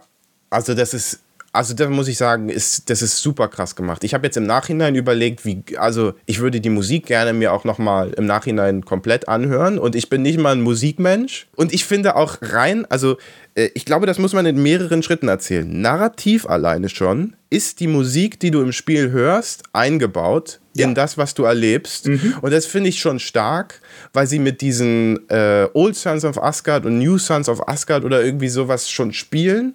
[0.49, 1.19] also das ist
[1.55, 4.03] also da muss ich sagen, ist, das ist super krass gemacht.
[4.03, 7.63] Ich habe jetzt im Nachhinein überlegt, wie, also ich würde die Musik gerne mir auch
[7.63, 12.15] nochmal im Nachhinein komplett anhören und ich bin nicht mal ein Musikmensch und ich finde
[12.15, 13.17] auch rein, also
[13.55, 15.81] äh, ich glaube, das muss man in mehreren Schritten erzählen.
[15.81, 20.87] Narrativ alleine schon ist die Musik, die du im Spiel hörst, eingebaut ja.
[20.87, 22.07] in das, was du erlebst.
[22.07, 22.35] Mhm.
[22.41, 23.81] Und das finde ich schon stark,
[24.13, 28.23] weil sie mit diesen äh, Old Sons of Asgard und New Sons of Asgard oder
[28.23, 29.73] irgendwie sowas schon spielen.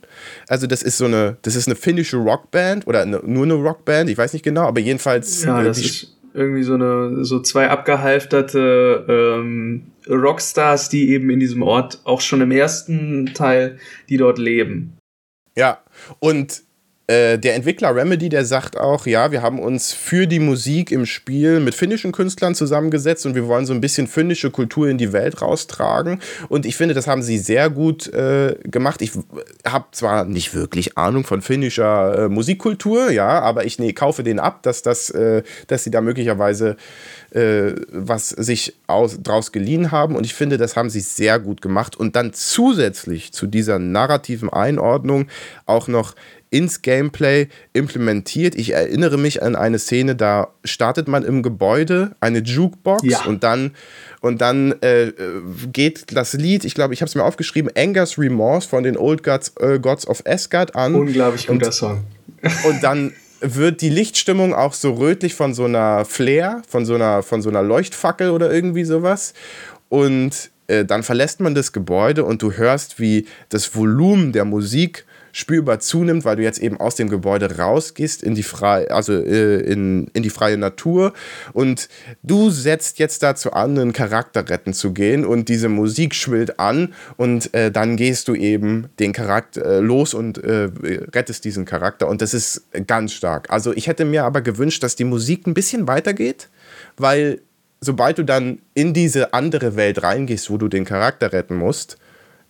[0.49, 4.11] Also das ist so eine, das ist eine finnische Rockband oder eine, nur eine Rockband,
[4.11, 5.45] ich weiß nicht genau, aber jedenfalls.
[5.45, 11.41] Ja, äh, das ist irgendwie so eine, so zwei abgehalfterte ähm, Rockstars, die eben in
[11.41, 14.97] diesem Ort auch schon im ersten Teil, die dort leben.
[15.57, 15.79] Ja,
[16.21, 16.63] und
[17.11, 21.07] äh, der Entwickler Remedy, der sagt auch, ja, wir haben uns für die Musik im
[21.07, 25.13] Spiel mit finnischen Künstlern zusammengesetzt und wir wollen so ein bisschen finnische Kultur in die
[25.13, 26.21] Welt raustragen.
[26.49, 29.03] Und ich finde, das haben sie sehr gut äh, gemacht.
[29.03, 29.11] Ich
[29.67, 34.39] habe zwar nicht wirklich Ahnung von finnischer äh, Musikkultur, ja, aber ich nee, kaufe den
[34.39, 36.77] ab, dass, das, äh, dass sie da möglicherweise
[37.31, 40.15] äh, was sich aus, draus geliehen haben.
[40.15, 41.97] Und ich finde, das haben sie sehr gut gemacht.
[41.97, 45.27] Und dann zusätzlich zu dieser narrativen Einordnung
[45.67, 46.15] auch noch
[46.51, 48.55] ins Gameplay implementiert.
[48.55, 53.25] Ich erinnere mich an eine Szene, da startet man im Gebäude eine Jukebox ja.
[53.25, 53.73] und dann
[54.21, 55.13] und dann äh,
[55.73, 59.23] geht das Lied, ich glaube, ich habe es mir aufgeschrieben, Anger's Remorse von den Old
[59.23, 60.95] Gods, äh, Gods of Asgard an.
[60.95, 62.05] Unglaublich guter und, Song.
[62.69, 67.23] und dann wird die Lichtstimmung auch so rötlich von so einer Flare, von so einer,
[67.23, 69.33] von so einer Leuchtfackel oder irgendwie sowas.
[69.89, 75.07] Und äh, dann verlässt man das Gebäude und du hörst, wie das Volumen der Musik
[75.33, 79.61] spürbar zunimmt, weil du jetzt eben aus dem Gebäude rausgehst in die freie, also äh,
[79.61, 81.13] in, in die freie Natur
[81.53, 81.89] und
[82.23, 86.95] du setzt jetzt dazu an, einen Charakter retten zu gehen und diese Musik schwillt an
[87.17, 90.71] und äh, dann gehst du eben den Charakter äh, los und äh,
[91.15, 93.51] rettest diesen Charakter und das ist ganz stark.
[93.51, 96.49] Also ich hätte mir aber gewünscht, dass die Musik ein bisschen weitergeht,
[96.97, 97.41] weil
[97.81, 101.97] sobald du dann in diese andere Welt reingehst, wo du den Charakter retten musst,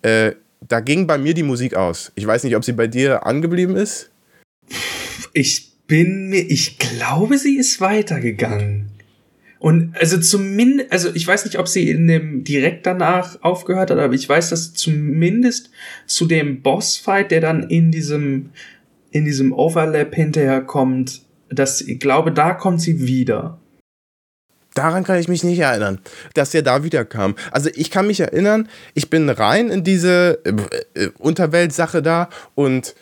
[0.02, 0.32] äh,
[0.68, 2.12] da ging bei mir die Musik aus.
[2.14, 4.10] Ich weiß nicht, ob sie bei dir angeblieben ist.
[5.32, 8.90] Ich bin mir, ich glaube, sie ist weitergegangen.
[9.58, 13.98] Und also zumindest, also ich weiß nicht, ob sie in dem direkt danach aufgehört hat,
[13.98, 15.70] aber ich weiß, dass zumindest
[16.06, 18.50] zu dem Bossfight, der dann in diesem
[19.10, 23.58] in diesem Overlap hinterher kommt, dass ich glaube, da kommt sie wieder.
[24.80, 25.98] Daran kann ich mich nicht erinnern,
[26.32, 27.36] dass der da wieder kam.
[27.50, 32.94] Also ich kann mich erinnern, ich bin rein in diese äh, äh, Unterweltsache da und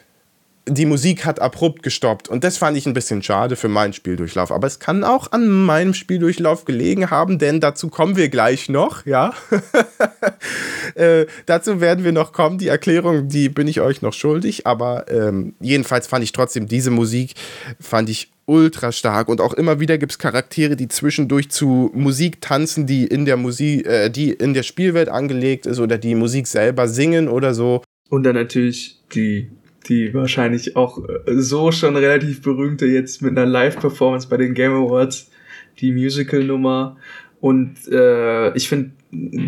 [0.68, 2.28] die Musik hat abrupt gestoppt.
[2.28, 4.52] Und das fand ich ein bisschen schade für meinen Spieldurchlauf.
[4.52, 9.06] Aber es kann auch an meinem Spieldurchlauf gelegen haben, denn dazu kommen wir gleich noch,
[9.06, 9.32] ja.
[10.94, 12.58] äh, dazu werden wir noch kommen.
[12.58, 14.66] Die Erklärung, die bin ich euch noch schuldig.
[14.66, 17.34] Aber ähm, jedenfalls fand ich trotzdem diese Musik,
[17.80, 22.40] fand ich ultra stark und auch immer wieder gibt es Charaktere, die zwischendurch zu Musik
[22.40, 26.46] tanzen, die in der Musik, äh, die in der Spielwelt angelegt ist oder die Musik
[26.46, 27.82] selber singen oder so.
[28.08, 29.50] Und dann natürlich die
[29.88, 34.72] die wahrscheinlich auch äh, so schon relativ berühmte jetzt mit einer Live-Performance bei den Game
[34.72, 35.30] Awards,
[35.80, 36.96] die Musical-Nummer.
[37.40, 38.90] Und äh, ich finde,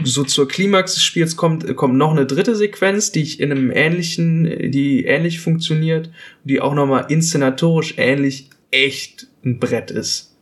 [0.05, 3.71] so zur Klimax des Spiels kommt, kommt noch eine dritte Sequenz, die ich in einem
[3.71, 6.11] ähnlichen, die ähnlich funktioniert,
[6.45, 10.37] die auch nochmal inszenatorisch ähnlich echt ein Brett ist.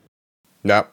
[0.62, 0.92] Ja.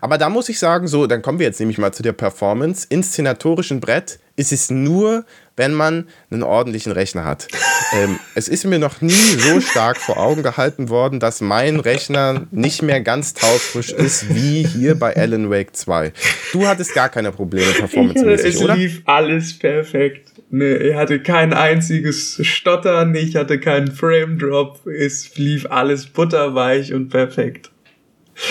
[0.00, 2.86] Aber da muss ich sagen, so, dann kommen wir jetzt nämlich mal zu der Performance.
[2.88, 5.24] Inszenatorischen Brett ist es nur,
[5.56, 7.48] wenn man einen ordentlichen Rechner hat.
[7.92, 12.46] ähm, es ist mir noch nie so stark vor Augen gehalten worden, dass mein Rechner
[12.50, 16.12] nicht mehr ganz taufrisch ist wie hier bei Alan Wake 2.
[16.52, 18.74] Du hattest gar keine Probleme performancemäßig, oder?
[18.74, 20.32] Es lief alles perfekt.
[20.50, 26.92] Nee, er hatte kein einziges Stottern, ich hatte keinen Frame Drop, es lief alles butterweich
[26.92, 27.70] und perfekt.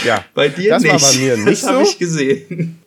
[0.04, 0.94] Ja, bei dir das nicht.
[0.94, 1.76] war bei mir nicht das so.
[1.76, 2.82] Habe ich gesehen.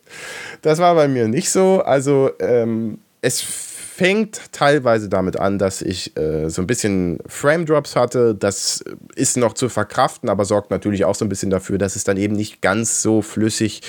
[0.63, 1.83] Das war bei mir nicht so.
[1.83, 7.97] Also ähm, es fängt teilweise damit an, dass ich äh, so ein bisschen Frame Drops
[7.97, 8.35] hatte.
[8.35, 8.85] Das
[9.17, 12.17] ist noch zu verkraften, aber sorgt natürlich auch so ein bisschen dafür, dass es dann
[12.17, 13.83] eben nicht ganz so flüssig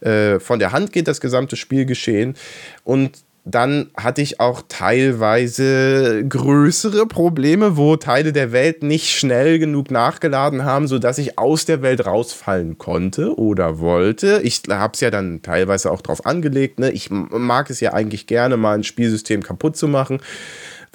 [0.00, 2.34] äh, von der Hand geht, das gesamte Spielgeschehen.
[2.82, 9.90] Und dann hatte ich auch teilweise größere Probleme, wo Teile der Welt nicht schnell genug
[9.90, 14.40] nachgeladen haben, sodass ich aus der Welt rausfallen konnte oder wollte.
[14.42, 16.78] Ich habe es ja dann teilweise auch drauf angelegt.
[16.78, 16.90] Ne?
[16.90, 20.20] Ich mag es ja eigentlich gerne, mal ein Spielsystem kaputt zu machen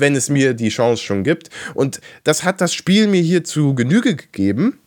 [0.01, 1.49] wenn es mir die Chance schon gibt.
[1.73, 4.79] Und das hat das Spiel mir hier zu Genüge gegeben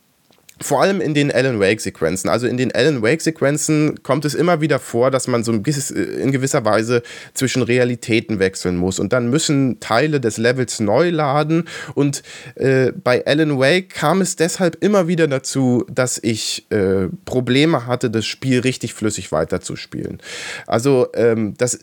[0.61, 2.29] vor allem in den Alan Wake-Sequenzen.
[2.29, 6.63] Also in den Alan Wake-Sequenzen kommt es immer wieder vor, dass man so in gewisser
[6.65, 7.01] Weise
[7.33, 8.99] zwischen Realitäten wechseln muss.
[8.99, 11.67] Und dann müssen Teile des Levels neu laden.
[11.95, 12.23] Und
[12.55, 18.09] äh, bei Alan Wake kam es deshalb immer wieder dazu, dass ich äh, Probleme hatte,
[18.09, 20.19] das Spiel richtig flüssig weiterzuspielen.
[20.67, 21.79] Also ähm, das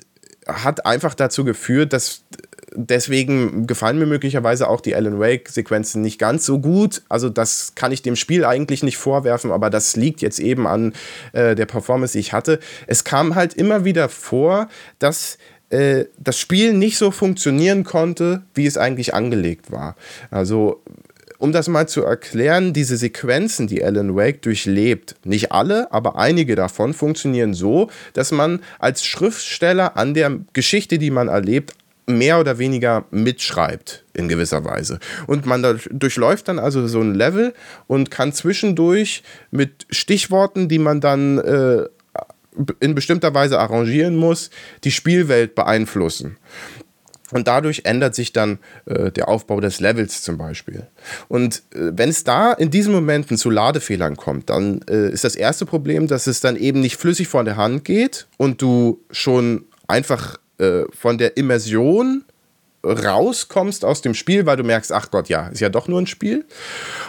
[0.46, 2.22] hat einfach dazu geführt, dass
[2.74, 7.02] deswegen gefallen mir möglicherweise auch die Alan Wake-Sequenzen nicht ganz so gut.
[7.09, 10.92] Also das kann ich dem Spiel eigentlich nicht vorwerfen, aber das liegt jetzt eben an
[11.33, 12.61] äh, der Performance, die ich hatte.
[12.87, 15.38] Es kam halt immer wieder vor, dass
[15.70, 19.96] äh, das Spiel nicht so funktionieren konnte, wie es eigentlich angelegt war.
[20.30, 20.83] Also
[21.40, 26.54] um das mal zu erklären, diese Sequenzen, die Alan Wake durchlebt, nicht alle, aber einige
[26.54, 31.74] davon funktionieren so, dass man als Schriftsteller an der Geschichte, die man erlebt,
[32.06, 34.98] mehr oder weniger mitschreibt in gewisser Weise.
[35.26, 37.54] Und man durchläuft dann also so ein Level
[37.86, 41.84] und kann zwischendurch mit Stichworten, die man dann äh,
[42.80, 44.50] in bestimmter Weise arrangieren muss,
[44.84, 46.36] die Spielwelt beeinflussen.
[47.32, 50.86] Und dadurch ändert sich dann äh, der Aufbau des Levels zum Beispiel.
[51.28, 55.36] Und äh, wenn es da in diesen Momenten zu Ladefehlern kommt, dann äh, ist das
[55.36, 59.64] erste Problem, dass es dann eben nicht flüssig von der Hand geht und du schon
[59.86, 62.25] einfach äh, von der Immersion
[62.85, 66.07] rauskommst aus dem Spiel, weil du merkst, ach Gott, ja, ist ja doch nur ein
[66.07, 66.46] Spiel.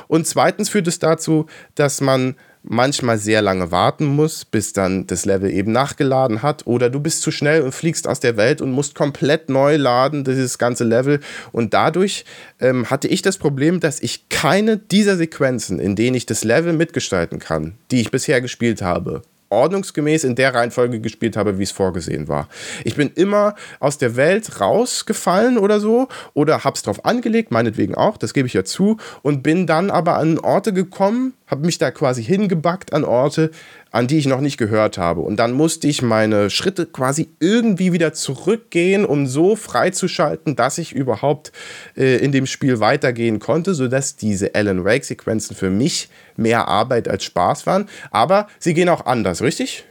[0.07, 5.25] Und zweitens führt es dazu, dass man manchmal sehr lange warten muss, bis dann das
[5.25, 8.71] Level eben nachgeladen hat oder du bist zu schnell und fliegst aus der Welt und
[8.71, 11.21] musst komplett neu laden, dieses ganze Level.
[11.51, 12.23] Und dadurch
[12.59, 16.73] ähm, hatte ich das Problem, dass ich keine dieser Sequenzen, in denen ich das Level
[16.73, 21.71] mitgestalten kann, die ich bisher gespielt habe, ordnungsgemäß in der Reihenfolge gespielt habe, wie es
[21.71, 22.47] vorgesehen war.
[22.83, 28.17] Ich bin immer aus der Welt rausgefallen oder so oder hab's drauf angelegt, meinetwegen auch,
[28.17, 31.91] das gebe ich ja zu, und bin dann aber an Orte gekommen, habe mich da
[31.91, 33.51] quasi hingebackt an Orte,
[33.91, 35.19] an die ich noch nicht gehört habe.
[35.19, 40.93] Und dann musste ich meine Schritte quasi irgendwie wieder zurückgehen, um so freizuschalten, dass ich
[40.93, 41.51] überhaupt
[41.97, 47.25] äh, in dem Spiel weitergehen konnte, sodass diese Alan Wake-Sequenzen für mich mehr Arbeit als
[47.25, 47.89] Spaß waren.
[48.11, 49.83] Aber sie gehen auch anders, richtig?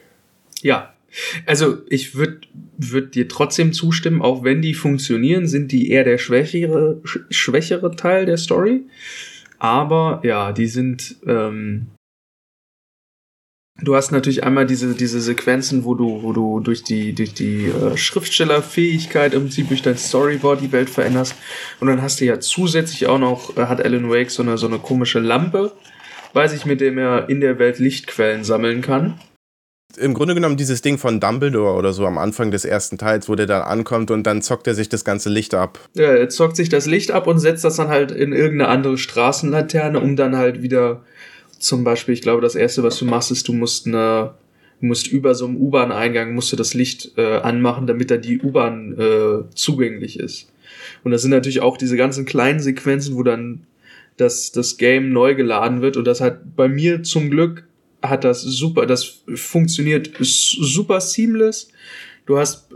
[0.62, 0.94] Ja.
[1.44, 2.40] Also ich würde
[2.79, 8.27] würd dir trotzdem zustimmen, auch wenn die funktionieren, sind die eher der schwächere, schwächere Teil
[8.27, 8.85] der Story.
[9.61, 11.92] Aber ja, die sind ähm,
[13.83, 17.66] Du hast natürlich einmal diese, diese Sequenzen, wo du, wo du durch die, durch die
[17.66, 21.35] äh, Schriftstellerfähigkeit im Prinzip durch dein Storyboard die Welt veränderst.
[21.81, 24.66] Und dann hast du ja zusätzlich auch noch, äh, hat Alan Wake so eine, so
[24.66, 25.73] eine komische Lampe
[26.35, 29.18] bei sich, mit dem er in der Welt Lichtquellen sammeln kann.
[29.98, 33.35] Im Grunde genommen dieses Ding von Dumbledore oder so am Anfang des ersten Teils, wo
[33.35, 35.79] der dann ankommt und dann zockt er sich das ganze Licht ab.
[35.94, 38.98] Ja, er zockt sich das Licht ab und setzt das dann halt in irgendeine andere
[38.98, 41.03] Straßenlaterne, um dann halt wieder
[41.59, 44.35] zum Beispiel, ich glaube, das erste, was du machst, ist, du musst eine,
[44.81, 48.96] musst über so einem U-Bahn-Eingang musst du das Licht äh, anmachen, damit da die U-Bahn
[48.98, 50.50] äh, zugänglich ist.
[51.05, 53.66] Und das sind natürlich auch diese ganzen kleinen Sequenzen, wo dann
[54.16, 57.64] das, das Game neu geladen wird und das hat bei mir zum Glück
[58.02, 61.68] hat das super, das funktioniert super seamless.
[62.26, 62.68] Du hast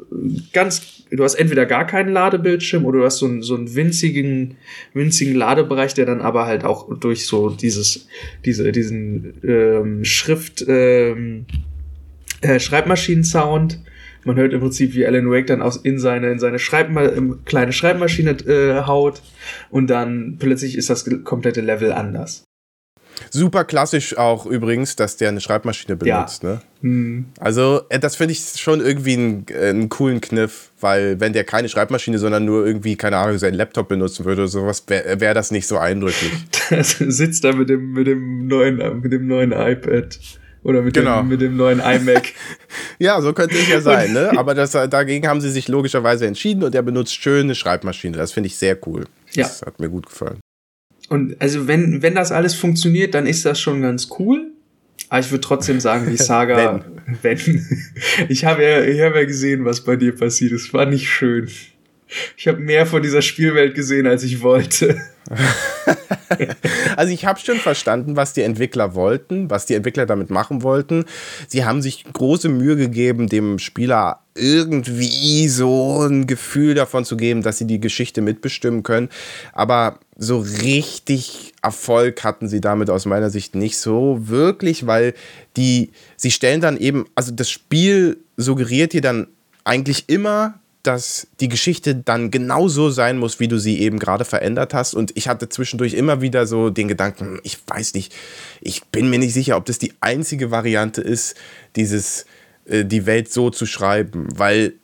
[0.52, 4.56] ganz, du hast entweder gar keinen Ladebildschirm oder du hast so einen, so einen winzigen,
[4.94, 8.08] winzigen Ladebereich, der dann aber halt auch durch so dieses,
[8.44, 11.46] diese, diesen ähm, Schrift, ähm,
[12.40, 13.80] äh, Schreibmaschinen-Sound
[14.24, 17.10] man hört im Prinzip, wie Alan Wake dann aus in seine, in seine Schreibma
[17.44, 19.22] kleine Schreibmaschine äh, haut
[19.70, 22.44] und dann plötzlich ist das komplette Level anders.
[23.30, 26.42] Super klassisch auch übrigens, dass der eine Schreibmaschine benutzt.
[26.42, 26.48] Ja.
[26.50, 26.60] Ne?
[26.82, 27.24] Hm.
[27.38, 31.44] Also, äh, das finde ich schon irgendwie einen, äh, einen, coolen Kniff, weil wenn der
[31.44, 35.34] keine Schreibmaschine, sondern nur irgendwie, keine Ahnung, seinen Laptop benutzen würde oder sowas, wäre wär
[35.34, 36.32] das nicht so eindrücklich.
[36.70, 40.18] Das sitzt da mit dem, mit dem neuen, mit dem neuen iPad.
[40.62, 41.20] Oder mit, genau.
[41.20, 42.32] dem, mit dem neuen iMac.
[42.98, 44.32] ja, so könnte es ja sein, ne?
[44.36, 48.16] Aber das, dagegen haben sie sich logischerweise entschieden und er benutzt schöne Schreibmaschine.
[48.16, 49.04] Das finde ich sehr cool.
[49.34, 49.42] Ja.
[49.42, 50.38] Das hat mir gut gefallen.
[51.08, 54.50] Und also wenn, wenn das alles funktioniert, dann ist das schon ganz cool.
[55.08, 57.18] Aber ich würde trotzdem sagen, die Saga, wenn.
[57.22, 57.66] wenn.
[58.28, 60.72] Ich habe ja, ich habe ja gesehen, was bei dir passiert ist.
[60.72, 61.48] War nicht schön.
[62.36, 65.00] Ich habe mehr von dieser Spielwelt gesehen, als ich wollte.
[66.96, 71.06] also ich habe schon verstanden, was die Entwickler wollten, was die Entwickler damit machen wollten.
[71.48, 77.42] Sie haben sich große Mühe gegeben, dem Spieler irgendwie so ein Gefühl davon zu geben,
[77.42, 79.08] dass sie die Geschichte mitbestimmen können.
[79.52, 85.14] Aber so richtig Erfolg hatten sie damit aus meiner Sicht nicht so wirklich, weil
[85.56, 89.28] die, sie stellen dann eben, also das Spiel suggeriert dir dann
[89.64, 94.74] eigentlich immer, dass die Geschichte dann genauso sein muss, wie du sie eben gerade verändert
[94.74, 94.94] hast.
[94.94, 98.14] Und ich hatte zwischendurch immer wieder so den Gedanken, ich weiß nicht,
[98.60, 101.36] ich bin mir nicht sicher, ob das die einzige Variante ist,
[101.74, 102.26] dieses,
[102.66, 104.28] äh, die Welt so zu schreiben.
[104.36, 104.74] Weil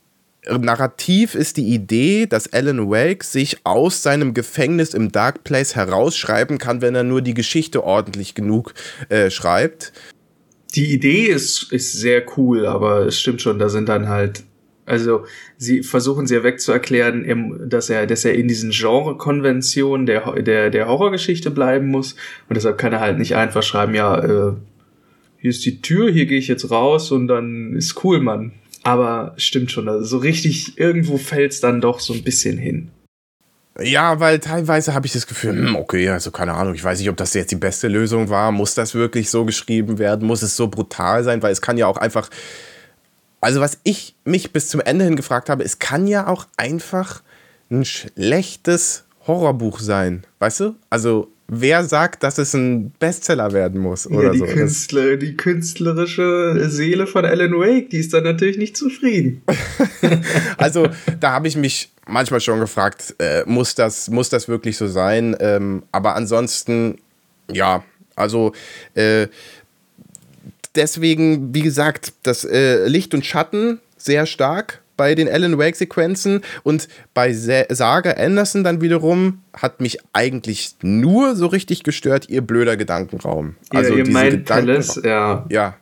[0.49, 6.59] narrativ ist die Idee, dass Alan Wake sich aus seinem Gefängnis im Dark Place herausschreiben
[6.59, 8.75] kann, wenn er nur die Geschichte ordentlich genug
[9.11, 9.93] äh, schreibt.
[10.75, 14.45] Die Idee ist, ist sehr cool, aber es stimmt schon, da sind dann halt
[14.91, 15.25] also
[15.57, 21.51] sie versuchen sehr wegzuerklären, dass er, dass er in diesen Genre-Konventionen der, der, der Horrorgeschichte
[21.51, 22.15] bleiben muss.
[22.49, 24.53] Und deshalb kann er halt nicht einfach schreiben, ja, äh,
[25.39, 28.53] hier ist die Tür, hier gehe ich jetzt raus und dann ist cool, Mann.
[28.83, 32.91] Aber stimmt schon, also so richtig, irgendwo fällt es dann doch so ein bisschen hin.
[33.79, 37.09] Ja, weil teilweise habe ich das Gefühl, hm, okay, also keine Ahnung, ich weiß nicht,
[37.09, 38.53] ob das jetzt die beste Lösung war.
[38.53, 40.27] Muss das wirklich so geschrieben werden?
[40.27, 41.43] Muss es so brutal sein?
[41.43, 42.29] Weil es kann ja auch einfach
[43.41, 47.23] also was ich mich bis zum Ende hin gefragt habe, es kann ja auch einfach
[47.71, 50.77] ein schlechtes Horrorbuch sein, weißt du?
[50.91, 54.47] Also wer sagt, dass es ein Bestseller werden muss oder ja, die so?
[54.47, 59.43] Künstler, die künstlerische Seele von Alan Wake, die ist dann natürlich nicht zufrieden.
[60.57, 64.87] also da habe ich mich manchmal schon gefragt, äh, muss, das, muss das wirklich so
[64.87, 65.37] sein?
[65.41, 66.99] Ähm, aber ansonsten,
[67.51, 67.85] ja,
[68.17, 68.53] also
[68.95, 69.27] äh,
[70.75, 76.43] deswegen, wie gesagt, das äh, Licht und Schatten sehr stark bei den Alan Wake Sequenzen
[76.63, 82.77] und bei Saga Anderson dann wiederum hat mich eigentlich nur so richtig gestört ihr blöder
[82.77, 83.57] Gedankenraum.
[83.71, 85.47] Also ja, ihr meint Palace, ja.
[85.49, 85.77] Ja,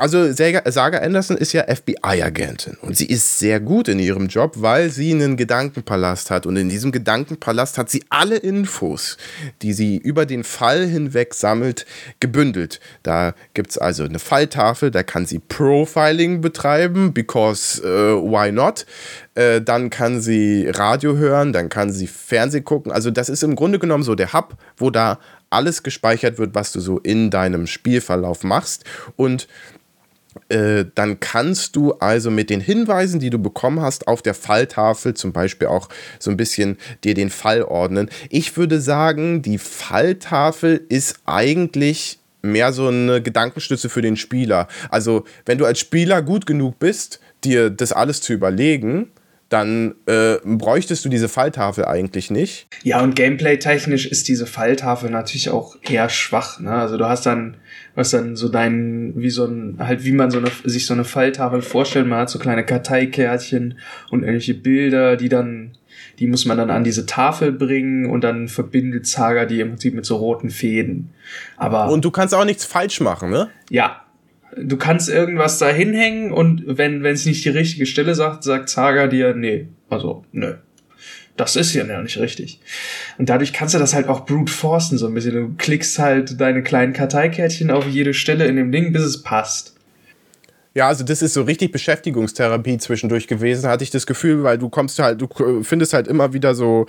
[0.00, 4.90] also Saga Anderson ist ja FBI-Agentin und sie ist sehr gut in ihrem Job, weil
[4.90, 9.18] sie einen Gedankenpalast hat und in diesem Gedankenpalast hat sie alle Infos,
[9.62, 11.86] die sie über den Fall hinweg sammelt,
[12.18, 12.80] gebündelt.
[13.02, 18.86] Da gibt es also eine Falltafel, da kann sie Profiling betreiben, because uh, why not?
[19.34, 22.90] Äh, dann kann sie Radio hören, dann kann sie Fernsehen gucken.
[22.90, 25.18] Also das ist im Grunde genommen so der Hub, wo da
[25.50, 28.84] alles gespeichert wird, was du so in deinem Spielverlauf machst.
[29.16, 29.48] Und
[30.48, 35.14] äh, dann kannst du also mit den Hinweisen, die du bekommen hast, auf der Falltafel
[35.14, 35.88] zum Beispiel auch
[36.18, 38.10] so ein bisschen dir den Fall ordnen.
[38.28, 44.68] Ich würde sagen, die Falltafel ist eigentlich mehr so eine Gedankenstütze für den Spieler.
[44.88, 49.10] Also, wenn du als Spieler gut genug bist, dir das alles zu überlegen,
[49.50, 52.68] dann äh, bräuchtest du diese Falltafel eigentlich nicht.
[52.84, 56.60] Ja, und gameplay-technisch ist diese Falltafel natürlich auch eher schwach.
[56.60, 56.70] Ne?
[56.70, 57.56] Also du hast dann,
[57.96, 61.04] was dann so dein, wie so ein, halt wie man so eine, sich so eine
[61.04, 63.76] Falltafel vorstellt, man hat so kleine Karteikärtchen
[64.10, 65.72] und irgendwelche Bilder, die dann,
[66.20, 69.94] die muss man dann an diese Tafel bringen und dann verbindet Saga die im Prinzip
[69.94, 71.10] mit so roten Fäden.
[71.56, 71.90] Aber.
[71.90, 73.48] Und du kannst auch nichts falsch machen, ne?
[73.68, 74.04] Ja,
[74.56, 79.06] Du kannst irgendwas da hinhängen und wenn es nicht die richtige Stelle sagt, sagt Saga
[79.06, 80.54] dir, nee, also, nö.
[81.36, 82.60] Das ist ja nicht richtig.
[83.16, 85.32] Und dadurch kannst du das halt auch brute forcen so ein bisschen.
[85.32, 89.74] Du klickst halt deine kleinen Karteikärtchen auf jede Stelle in dem Ding, bis es passt.
[90.74, 94.68] Ja, also das ist so richtig Beschäftigungstherapie zwischendurch gewesen, hatte ich das Gefühl, weil du
[94.68, 96.86] kommst halt, du findest halt immer wieder so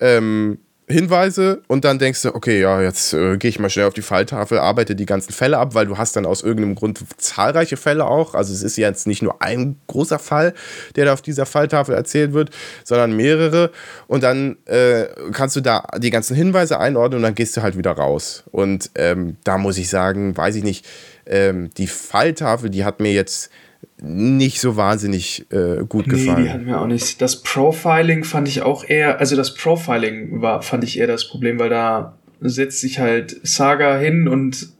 [0.00, 0.58] ähm,
[0.92, 4.02] Hinweise und dann denkst du, okay, ja, jetzt äh, gehe ich mal schnell auf die
[4.02, 8.06] Falltafel, arbeite die ganzen Fälle ab, weil du hast dann aus irgendeinem Grund zahlreiche Fälle
[8.06, 8.34] auch.
[8.34, 10.54] Also es ist jetzt nicht nur ein großer Fall,
[10.96, 12.50] der da auf dieser Falltafel erzählt wird,
[12.84, 13.70] sondern mehrere.
[14.06, 17.76] Und dann äh, kannst du da die ganzen Hinweise einordnen und dann gehst du halt
[17.76, 18.44] wieder raus.
[18.50, 20.86] Und ähm, da muss ich sagen, weiß ich nicht,
[21.26, 23.50] ähm, die Falltafel, die hat mir jetzt
[24.02, 26.44] nicht so wahnsinnig äh, gut nee, gefallen.
[26.44, 27.22] Die hat mir auch nicht.
[27.22, 31.58] Das Profiling fand ich auch eher, also das Profiling war, fand ich eher das Problem,
[31.58, 34.70] weil da setzt sich halt Saga hin und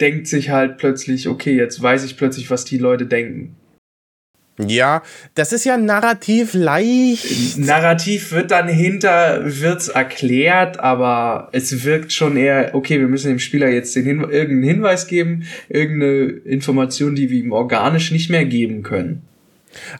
[0.00, 3.56] denkt sich halt plötzlich, okay, jetzt weiß ich plötzlich, was die Leute denken.
[4.58, 5.02] Ja,
[5.34, 7.58] das ist ja narrativ leicht.
[7.58, 13.38] Narrativ wird dann hinter, wird's erklärt, aber es wirkt schon eher, okay, wir müssen dem
[13.38, 18.46] Spieler jetzt den Hin irgendeinen Hinweis geben, irgendeine Information, die wir ihm organisch nicht mehr
[18.46, 19.22] geben können.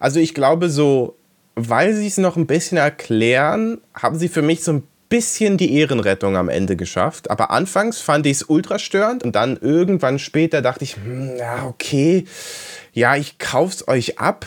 [0.01, 1.17] Also ich glaube so,
[1.55, 5.75] weil sie es noch ein bisschen erklären, haben sie für mich so ein bisschen die
[5.75, 7.31] Ehrenrettung am Ende geschafft.
[7.31, 11.67] Aber anfangs fand ich es ultra störend und dann irgendwann später dachte ich, hm, ja,
[11.67, 12.25] okay
[12.97, 14.47] ja, ich kauf's euch ab.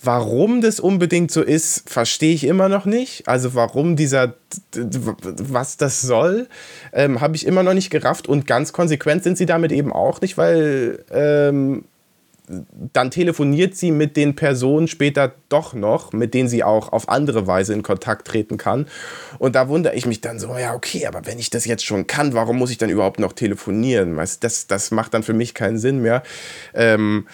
[0.00, 3.26] Warum das unbedingt so ist, verstehe ich immer noch nicht.
[3.26, 4.34] Also warum dieser,
[4.72, 6.46] was das soll,
[6.92, 8.28] ähm, habe ich immer noch nicht gerafft.
[8.28, 11.84] Und ganz konsequent sind sie damit eben auch nicht, weil ähm,
[12.92, 17.46] dann telefoniert sie mit den Personen später doch noch, mit denen sie auch auf andere
[17.46, 18.86] Weise in Kontakt treten kann.
[19.38, 22.06] Und da wundere ich mich dann so, ja, okay, aber wenn ich das jetzt schon
[22.06, 24.16] kann, warum muss ich dann überhaupt noch telefonieren?
[24.40, 26.22] Das, das macht dann für mich keinen Sinn mehr.
[26.74, 27.26] Ähm,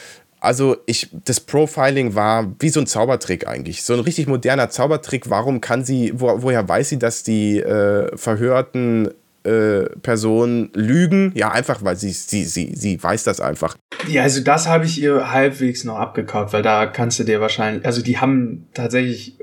[0.45, 3.83] also ich, das Profiling war wie so ein Zaubertrick eigentlich.
[3.83, 5.31] So ein richtig moderner Zaubertrick.
[5.31, 9.09] Warum kann sie, wo, woher weiß sie, dass die äh, verhörten
[9.45, 11.33] äh, Personen lügen?
[11.35, 13.77] Ja, einfach, weil sie, sie, sie, sie weiß das einfach.
[14.09, 17.85] Ja, also das habe ich ihr halbwegs noch abgekaut, weil da kannst du dir wahrscheinlich,
[17.87, 19.39] also die haben tatsächlich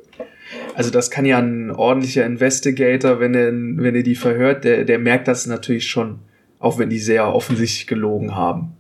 [0.76, 5.00] also das kann ja ein ordentlicher Investigator, wenn er, wenn er die verhört, der, der
[5.00, 6.20] merkt das natürlich schon,
[6.60, 8.78] auch wenn die sehr offensichtlich gelogen haben.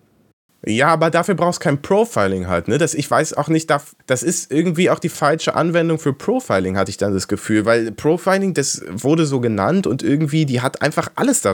[0.63, 2.77] Ja, aber dafür brauchst du kein Profiling halt, ne?
[2.77, 3.71] Das, ich weiß auch nicht,
[4.05, 7.91] das ist irgendwie auch die falsche Anwendung für Profiling, hatte ich dann das Gefühl, weil
[7.91, 11.53] Profiling, das wurde so genannt und irgendwie, die hat einfach alles da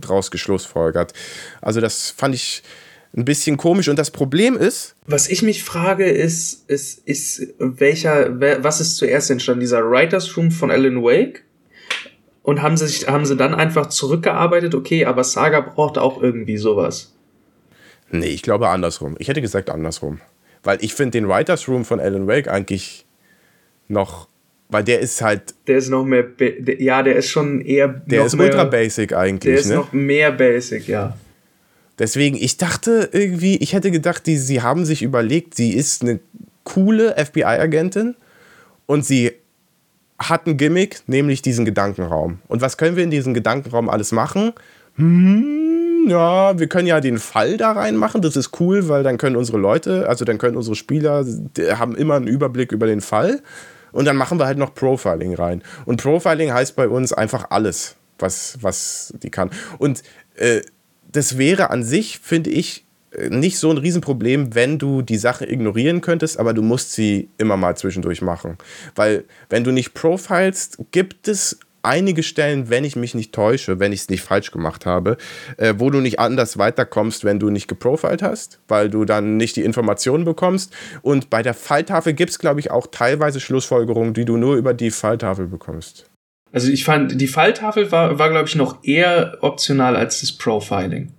[0.00, 1.12] draus geschlussfolgert.
[1.60, 2.62] Also das fand ich
[3.16, 4.94] ein bisschen komisch und das Problem ist.
[5.06, 9.60] Was ich mich frage, ist, ist, ist welcher, was ist zuerst entstanden?
[9.60, 11.44] Dieser Writers Room von Alan Wake?
[12.42, 16.58] Und haben sie, sich, haben sie dann einfach zurückgearbeitet, okay, aber Saga braucht auch irgendwie
[16.58, 17.13] sowas.
[18.18, 19.16] Nee, ich glaube andersrum.
[19.18, 20.20] Ich hätte gesagt andersrum.
[20.62, 23.04] Weil ich finde den Writers Room von Alan Wake eigentlich
[23.88, 24.28] noch.
[24.68, 25.54] Weil der ist halt.
[25.66, 26.24] Der ist noch mehr.
[26.78, 27.88] Ja, der ist schon eher.
[27.88, 29.52] Der ist mehr, ultra basic eigentlich.
[29.52, 29.76] Der ist ne?
[29.76, 31.16] noch mehr basic, ja.
[31.98, 36.18] Deswegen, ich dachte irgendwie, ich hätte gedacht, die, sie haben sich überlegt, sie ist eine
[36.64, 38.16] coole FBI-Agentin
[38.86, 39.32] und sie
[40.18, 42.38] hat ein Gimmick, nämlich diesen Gedankenraum.
[42.48, 44.52] Und was können wir in diesem Gedankenraum alles machen?
[44.96, 49.36] Hm, ja, wir können ja den Fall da reinmachen, das ist cool, weil dann können
[49.36, 51.24] unsere Leute, also dann können unsere Spieler,
[51.78, 53.42] haben immer einen Überblick über den Fall
[53.92, 55.62] und dann machen wir halt noch Profiling rein.
[55.84, 59.50] Und Profiling heißt bei uns einfach alles, was, was die kann.
[59.78, 60.02] Und
[60.36, 60.62] äh,
[61.10, 62.84] das wäre an sich, finde ich,
[63.28, 67.56] nicht so ein Riesenproblem, wenn du die Sache ignorieren könntest, aber du musst sie immer
[67.56, 68.58] mal zwischendurch machen.
[68.94, 73.92] Weil wenn du nicht profilst, gibt es einige Stellen, wenn ich mich nicht täusche, wenn
[73.92, 75.16] ich es nicht falsch gemacht habe,
[75.56, 79.56] äh, wo du nicht anders weiterkommst, wenn du nicht geprofiled hast, weil du dann nicht
[79.56, 80.72] die Informationen bekommst.
[81.02, 84.74] Und bei der Falltafel gibt es, glaube ich, auch teilweise Schlussfolgerungen, die du nur über
[84.74, 86.06] die Falltafel bekommst.
[86.52, 91.13] Also ich fand, die Falltafel war, war glaube ich, noch eher optional als das Profiling.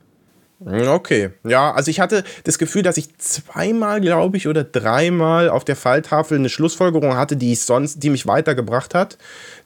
[0.67, 5.63] Okay, ja, also ich hatte das Gefühl, dass ich zweimal, glaube ich, oder dreimal auf
[5.63, 9.19] der Falltafel eine Schlussfolgerung hatte, die ich sonst, die mich weitergebracht hat,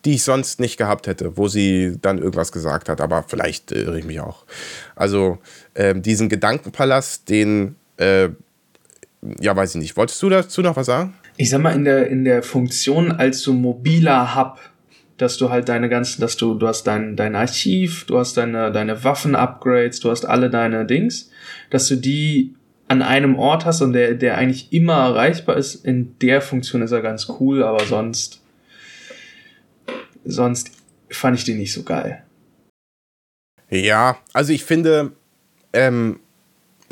[0.04, 3.84] die ich sonst nicht gehabt hätte, wo sie dann irgendwas gesagt hat, aber vielleicht äh,
[3.84, 4.43] irre ich mich auch.
[4.95, 5.38] Also
[5.74, 8.28] äh, diesen Gedankenpalast, den, äh,
[9.39, 9.95] ja, weiß ich nicht.
[9.95, 11.14] Wolltest du dazu noch was sagen?
[11.38, 14.60] Ich sag mal, in der, in der Funktion als so mobiler Hub
[15.20, 18.72] dass du halt deine ganzen, dass du, du hast dein, dein Archiv, du hast deine,
[18.72, 21.30] deine Waffen-Upgrades, du hast alle deine Dings,
[21.70, 22.56] dass du die
[22.88, 25.86] an einem Ort hast und der, der eigentlich immer erreichbar ist.
[25.86, 28.42] In der Funktion ist er ganz cool, aber sonst,
[30.24, 30.72] sonst
[31.10, 32.24] fand ich den nicht so geil.
[33.70, 35.12] Ja, also ich finde,
[35.74, 36.22] ähm,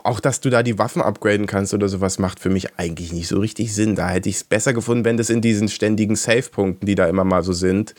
[0.08, 3.28] auch, dass du da die Waffen upgraden kannst oder sowas, macht für mich eigentlich nicht
[3.28, 3.96] so richtig Sinn.
[3.96, 7.24] Da hätte ich es besser gefunden, wenn das in diesen ständigen Save-Punkten, die da immer
[7.24, 7.94] mal so sind,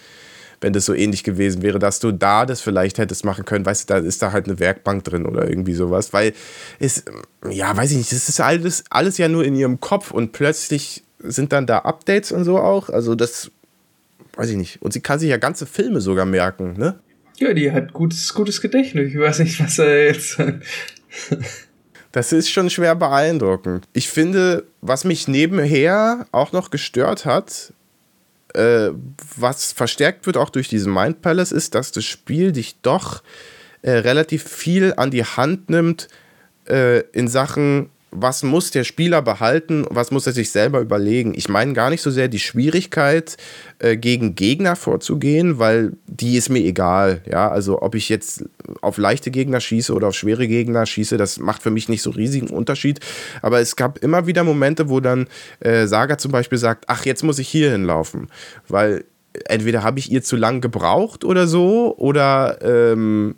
[0.60, 3.64] wenn das so ähnlich gewesen wäre, dass du da das vielleicht hättest machen können.
[3.64, 6.12] Weißt du, da ist da halt eine Werkbank drin oder irgendwie sowas.
[6.12, 6.32] Weil
[6.80, 7.04] es,
[7.48, 11.04] ja, weiß ich nicht, das ist alles, alles ja nur in ihrem Kopf und plötzlich
[11.20, 12.88] sind dann da Updates und so auch.
[12.88, 13.50] Also das,
[14.34, 14.82] weiß ich nicht.
[14.82, 16.98] Und sie kann sich ja ganze Filme sogar merken, ne?
[17.36, 19.12] Ja, die hat gutes, gutes Gedächtnis.
[19.12, 20.38] Ich weiß nicht, was er jetzt.
[22.18, 23.86] Das ist schon schwer beeindruckend.
[23.92, 27.72] Ich finde, was mich nebenher auch noch gestört hat,
[28.54, 28.88] äh,
[29.36, 33.22] was verstärkt wird auch durch diesen Mind Palace, ist, dass das Spiel dich doch
[33.82, 36.08] äh, relativ viel an die Hand nimmt
[36.68, 37.88] äh, in Sachen
[38.22, 41.34] was muss der Spieler behalten, was muss er sich selber überlegen.
[41.34, 43.36] Ich meine gar nicht so sehr die Schwierigkeit,
[43.78, 47.22] äh, gegen Gegner vorzugehen, weil die ist mir egal.
[47.30, 48.44] Ja, also ob ich jetzt
[48.80, 52.10] auf leichte Gegner schieße oder auf schwere Gegner schieße, das macht für mich nicht so
[52.10, 53.00] riesigen Unterschied.
[53.42, 55.28] Aber es gab immer wieder Momente, wo dann
[55.60, 58.28] äh, Saga zum Beispiel sagt, ach, jetzt muss ich hier hinlaufen,
[58.68, 59.04] weil
[59.46, 63.36] entweder habe ich ihr zu lang gebraucht oder so, oder ähm,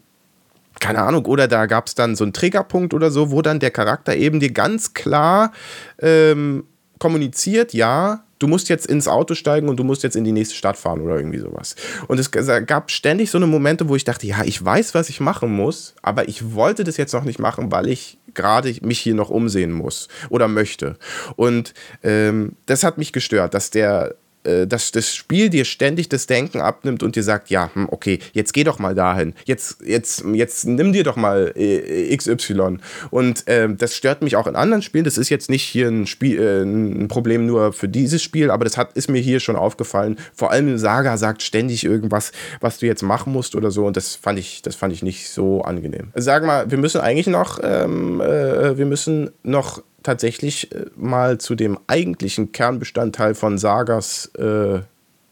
[0.80, 3.70] keine Ahnung, oder da gab es dann so einen Triggerpunkt oder so, wo dann der
[3.70, 5.52] Charakter eben dir ganz klar
[6.00, 6.64] ähm,
[6.98, 10.56] kommuniziert, ja, du musst jetzt ins Auto steigen und du musst jetzt in die nächste
[10.56, 11.76] Stadt fahren oder irgendwie sowas.
[12.08, 15.20] Und es gab ständig so eine Momente, wo ich dachte, ja, ich weiß, was ich
[15.20, 19.14] machen muss, aber ich wollte das jetzt noch nicht machen, weil ich gerade mich hier
[19.14, 20.96] noch umsehen muss oder möchte.
[21.36, 26.60] Und ähm, das hat mich gestört, dass der dass das Spiel dir ständig das Denken
[26.60, 30.66] abnimmt und dir sagt, ja, hm, okay, jetzt geh doch mal dahin, jetzt, jetzt, jetzt
[30.66, 32.78] nimm dir doch mal äh, XY.
[33.10, 35.04] Und äh, das stört mich auch in anderen Spielen.
[35.04, 38.64] Das ist jetzt nicht hier ein, Spiel, äh, ein Problem nur für dieses Spiel, aber
[38.64, 40.16] das hat, ist mir hier schon aufgefallen.
[40.34, 43.86] Vor allem Saga sagt ständig irgendwas, was du jetzt machen musst oder so.
[43.86, 46.08] Und das fand ich, das fand ich nicht so angenehm.
[46.14, 51.54] Sag mal, wir müssen eigentlich noch, ähm, äh, wir müssen noch tatsächlich äh, mal zu
[51.54, 54.80] dem eigentlichen Kernbestandteil von Sagas äh,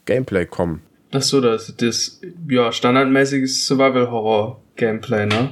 [0.04, 0.82] Gameplay kommen.
[1.12, 5.50] Ach so, das, das ja, standardmäßiges Survival-Horror-Gameplay, ne?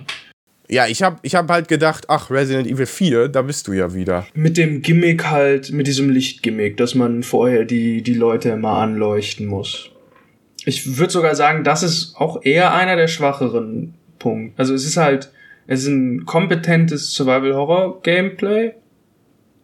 [0.69, 3.95] Ja, ich habe ich hab halt gedacht, ach, Resident Evil 4, da bist du ja
[3.95, 4.27] wieder.
[4.35, 9.47] Mit dem Gimmick halt, mit diesem Lichtgimmick, dass man vorher die, die Leute immer anleuchten
[9.47, 9.91] muss.
[10.65, 14.59] Ich würde sogar sagen, das ist auch eher einer der schwacheren Punkte.
[14.59, 15.31] Also es ist halt,
[15.69, 18.73] es ist ein kompetentes Survival-Horror-Gameplay,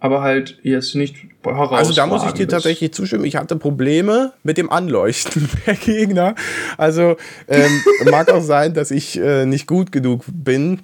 [0.03, 1.79] aber halt jetzt nicht herausragend.
[1.79, 3.25] Also da muss ich dir tatsächlich zustimmen.
[3.25, 6.35] Ich hatte Probleme mit dem Anleuchten der Gegner.
[6.77, 7.71] Also ähm,
[8.11, 10.81] mag auch sein, dass ich äh, nicht gut genug bin.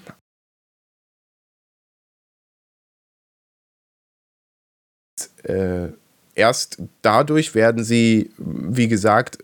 [5.42, 5.88] Äh,
[6.36, 9.38] erst dadurch werden sie, wie gesagt,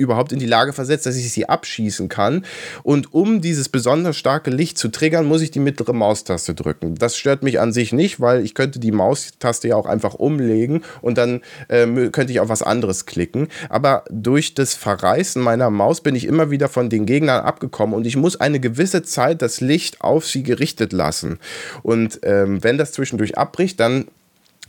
[0.00, 2.44] überhaupt in die Lage versetzt, dass ich sie abschießen kann.
[2.82, 6.94] Und um dieses besonders starke Licht zu triggern, muss ich die mittlere Maustaste drücken.
[6.96, 10.82] Das stört mich an sich nicht, weil ich könnte die Maustaste ja auch einfach umlegen
[11.02, 13.48] und dann äh, könnte ich auf was anderes klicken.
[13.68, 18.06] Aber durch das Verreißen meiner Maus bin ich immer wieder von den Gegnern abgekommen und
[18.06, 21.38] ich muss eine gewisse Zeit das Licht auf sie gerichtet lassen.
[21.82, 24.06] Und ähm, wenn das zwischendurch abbricht, dann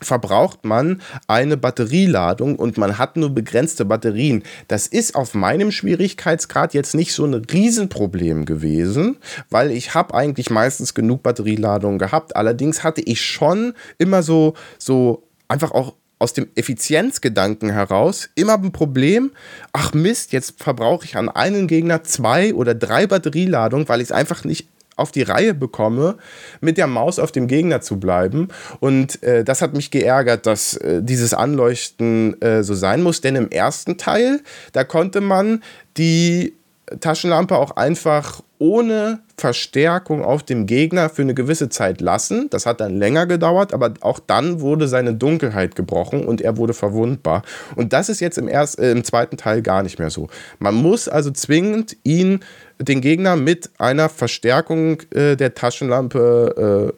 [0.01, 4.43] verbraucht man eine Batterieladung und man hat nur begrenzte Batterien.
[4.67, 9.17] Das ist auf meinem Schwierigkeitsgrad jetzt nicht so ein Riesenproblem gewesen,
[9.49, 12.35] weil ich habe eigentlich meistens genug Batterieladungen gehabt.
[12.35, 18.71] Allerdings hatte ich schon immer so, so einfach auch aus dem Effizienzgedanken heraus immer ein
[18.71, 19.31] Problem,
[19.73, 24.11] ach Mist, jetzt verbrauche ich an einen Gegner zwei oder drei Batterieladungen, weil ich es
[24.11, 26.17] einfach nicht auf die Reihe bekomme,
[26.59, 28.49] mit der Maus auf dem Gegner zu bleiben.
[28.79, 33.21] Und äh, das hat mich geärgert, dass äh, dieses Anleuchten äh, so sein muss.
[33.21, 34.41] Denn im ersten Teil,
[34.73, 35.63] da konnte man
[35.97, 36.53] die
[36.99, 42.47] Taschenlampe auch einfach ohne Verstärkung auf dem Gegner für eine gewisse Zeit lassen.
[42.51, 46.73] Das hat dann länger gedauert, aber auch dann wurde seine Dunkelheit gebrochen und er wurde
[46.73, 47.41] verwundbar.
[47.75, 50.27] Und das ist jetzt im, erst, äh, im zweiten Teil gar nicht mehr so.
[50.59, 52.41] Man muss also zwingend ihn,
[52.79, 56.93] den Gegner, mit einer Verstärkung äh, der Taschenlampe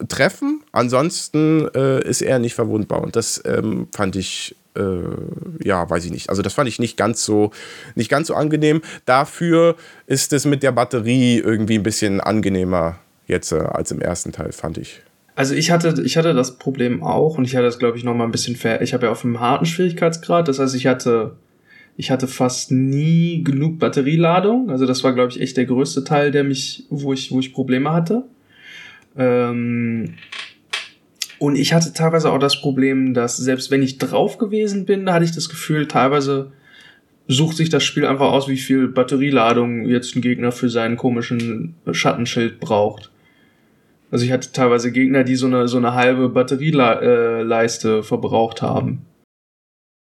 [0.00, 0.62] äh, treffen.
[0.72, 3.02] Ansonsten äh, ist er nicht verwundbar.
[3.02, 4.56] Und das ähm, fand ich
[5.62, 6.30] ja, weiß ich nicht.
[6.30, 7.50] Also das fand ich nicht ganz so,
[7.94, 8.82] nicht ganz so angenehm.
[9.04, 14.32] Dafür ist es mit der Batterie irgendwie ein bisschen angenehmer jetzt äh, als im ersten
[14.32, 15.00] Teil, fand ich.
[15.34, 18.14] Also ich hatte, ich hatte das Problem auch und ich hatte das, glaube ich, noch
[18.14, 18.80] mal ein bisschen fair.
[18.80, 21.36] Ich habe ja auf einem harten Schwierigkeitsgrad, das heißt, ich hatte,
[21.96, 24.70] ich hatte fast nie genug Batterieladung.
[24.70, 27.52] Also das war, glaube ich, echt der größte Teil, der mich, wo ich, wo ich
[27.52, 28.24] Probleme hatte.
[29.18, 30.14] Ähm,
[31.38, 35.14] und ich hatte teilweise auch das Problem, dass selbst wenn ich drauf gewesen bin, da
[35.14, 36.52] hatte ich das Gefühl, teilweise
[37.28, 41.74] sucht sich das Spiel einfach aus, wie viel Batterieladung jetzt ein Gegner für seinen komischen
[41.90, 43.10] Schattenschild braucht.
[44.10, 49.04] Also ich hatte teilweise Gegner, die so eine, so eine halbe Batterieleiste verbraucht haben.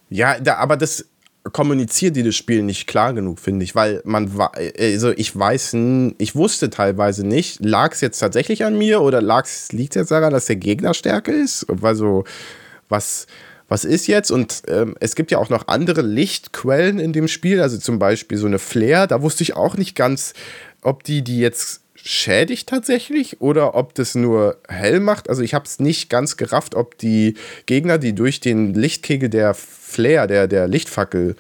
[0.09, 1.10] Ja, da, aber das
[1.45, 4.31] kommuniziert dieses Spiel nicht klar genug, finde ich, weil man
[4.79, 5.75] also ich weiß,
[6.19, 10.33] ich wusste teilweise nicht, lag es jetzt tatsächlich an mir oder liegt es jetzt daran,
[10.33, 11.67] dass der Gegner stärker ist?
[11.83, 12.25] Also
[12.89, 13.27] was
[13.69, 14.33] was ist jetzt?
[14.33, 18.37] Und ähm, es gibt ja auch noch andere Lichtquellen in dem Spiel, also zum Beispiel
[18.37, 19.07] so eine Flare.
[19.07, 20.35] Da wusste ich auch nicht ganz,
[20.83, 25.29] ob die die jetzt schädigt tatsächlich oder ob das nur hell macht.
[25.29, 27.35] Also ich habe es nicht ganz gerafft, ob die
[27.67, 29.55] Gegner, die durch den Lichtkegel der
[29.91, 31.37] Flare, der, der Lichtfackel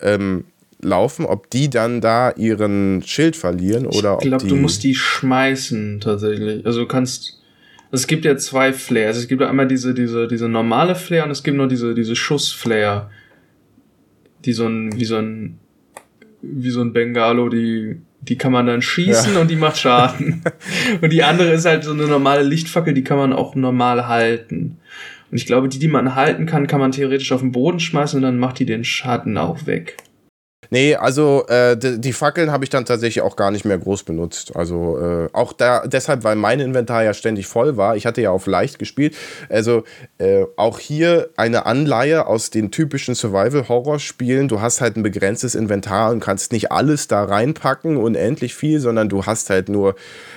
[0.00, 0.44] ähm,
[0.80, 6.00] laufen, ob die dann da ihren Schild verlieren oder ich glaube, du musst die schmeißen
[6.00, 6.66] tatsächlich.
[6.66, 7.40] Also du kannst
[7.90, 9.16] es gibt ja zwei Flares.
[9.16, 12.16] Es gibt ja einmal diese, diese, diese normale Flare und es gibt noch diese, diese
[12.16, 13.08] Schussflare.
[14.44, 15.58] Die so ein, wie so ein,
[16.42, 19.40] wie so ein Bengalo, die die kann man dann schießen ja.
[19.40, 20.42] und die macht Schaden.
[21.00, 24.78] und die andere ist halt so eine normale Lichtfackel, die kann man auch normal halten.
[25.30, 28.18] Und ich glaube, die, die man halten kann, kann man theoretisch auf den Boden schmeißen
[28.18, 29.96] und dann macht die den Schatten auch weg.
[30.74, 34.02] Nee, also äh, die, die, Fackeln habe ich dann tatsächlich auch gar nicht mehr groß
[34.02, 34.56] benutzt.
[34.56, 37.94] Also äh, auch da deshalb, weil mein Inventar ja ständig voll war.
[37.94, 39.14] Ich hatte ja auf leicht gespielt.
[39.48, 39.84] Also
[40.18, 44.48] äh, auch hier eine Anleihe aus den typischen Survival-Horror-Spielen.
[44.48, 49.08] Du hast halt ein begrenztes Inventar und kannst nicht alles da reinpacken, unendlich viel, sondern
[49.08, 49.94] du hast halt nur,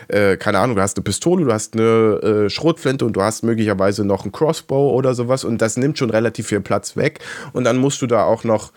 [0.08, 3.42] äh, keine Ahnung, du hast eine Pistole, du hast eine äh, Schrotflinte und du hast
[3.42, 7.22] möglicherweise noch einen Crossbow oder sowas und das nimmt schon relativ viel Platz weg.
[7.54, 8.72] Und dann musst du da auch noch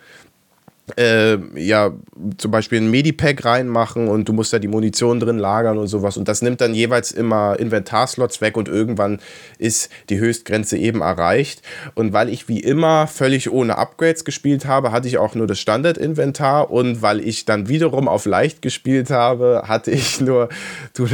[0.96, 1.92] äh, ja,
[2.38, 6.16] zum Beispiel ein Medipack reinmachen und du musst da die Munition drin lagern und sowas.
[6.16, 9.20] Und das nimmt dann jeweils immer Inventarslots weg und irgendwann
[9.58, 11.62] ist die Höchstgrenze eben erreicht.
[11.94, 15.58] Und weil ich wie immer völlig ohne Upgrades gespielt habe, hatte ich auch nur das
[15.58, 20.48] Standard-Inventar und weil ich dann wiederum auf leicht gespielt habe, hatte ich nur,
[20.94, 21.08] du,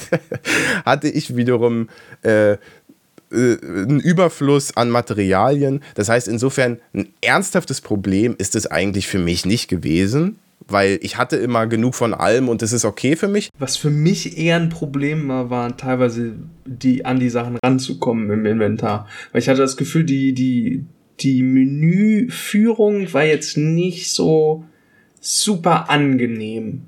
[0.84, 1.88] hatte ich wiederum
[2.22, 2.56] äh,
[3.32, 5.82] äh, ein Überfluss an Materialien.
[5.94, 11.16] Das heißt, insofern ein ernsthaftes Problem ist es eigentlich für mich nicht gewesen, weil ich
[11.18, 13.50] hatte immer genug von allem und das ist okay für mich.
[13.58, 18.46] Was für mich eher ein Problem war, waren teilweise die an die Sachen ranzukommen im
[18.46, 20.84] Inventar, weil ich hatte das Gefühl, die die
[21.20, 24.64] die Menüführung war jetzt nicht so
[25.20, 26.82] super angenehm.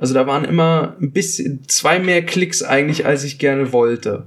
[0.00, 4.26] Also da waren immer ein bisschen zwei mehr Klicks eigentlich, als ich gerne wollte.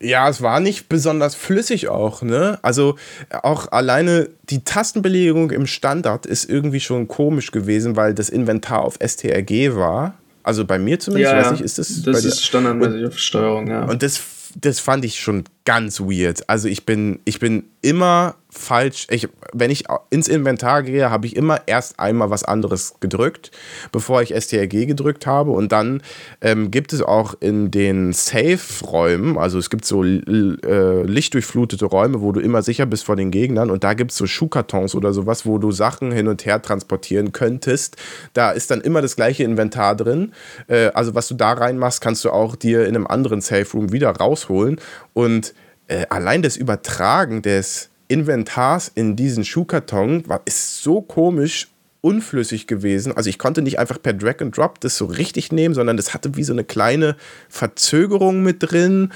[0.00, 2.58] Ja, es war nicht besonders flüssig auch, ne?
[2.62, 2.96] Also
[3.42, 8.98] auch alleine die Tastenbelegung im Standard ist irgendwie schon komisch gewesen, weil das Inventar auf
[9.04, 10.14] STRG war.
[10.42, 12.02] Also bei mir zumindest, ja, weiß nicht, ist das.
[12.02, 13.84] Das ist standardmäßig auf Steuerung, ja.
[13.84, 14.20] Und das,
[14.54, 16.48] das fand ich schon ganz weird.
[16.48, 19.06] Also ich bin, ich bin immer falsch.
[19.10, 23.50] Ich, wenn ich ins Inventar gehe, habe ich immer erst einmal was anderes gedrückt,
[23.92, 25.50] bevor ich STRG gedrückt habe.
[25.50, 26.02] Und dann
[26.40, 32.32] ähm, gibt es auch in den Safe-Räumen, also es gibt so äh, lichtdurchflutete Räume, wo
[32.32, 33.70] du immer sicher bist vor den Gegnern.
[33.70, 37.32] Und da gibt es so Schuhkartons oder sowas, wo du Sachen hin und her transportieren
[37.32, 37.96] könntest.
[38.32, 40.32] Da ist dann immer das gleiche Inventar drin.
[40.68, 44.10] Äh, also was du da reinmachst, kannst du auch dir in einem anderen Safe-Room wieder
[44.10, 44.80] rausholen.
[45.12, 45.54] Und
[45.88, 51.68] äh, allein das Übertragen des Inventars in diesen Schuhkarton war, ist so komisch
[52.00, 53.16] unflüssig gewesen.
[53.16, 56.14] Also ich konnte nicht einfach per Drag and Drop das so richtig nehmen, sondern das
[56.14, 57.16] hatte wie so eine kleine
[57.48, 59.12] Verzögerung mit drin.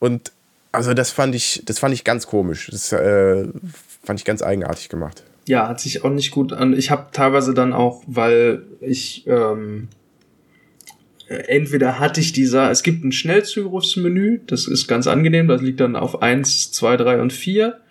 [0.00, 0.32] Und
[0.72, 2.68] also das fand ich, das fand ich ganz komisch.
[2.72, 3.46] Das äh,
[4.02, 5.22] fand ich ganz eigenartig gemacht.
[5.46, 6.72] Ja, hat sich auch nicht gut an.
[6.76, 9.88] Ich habe teilweise dann auch, weil ich ähm,
[11.28, 15.96] entweder hatte ich dieser, es gibt ein Schnellzugriffsmenü, das ist ganz angenehm, das liegt dann
[15.96, 17.81] auf 1, 2, 3 und 4.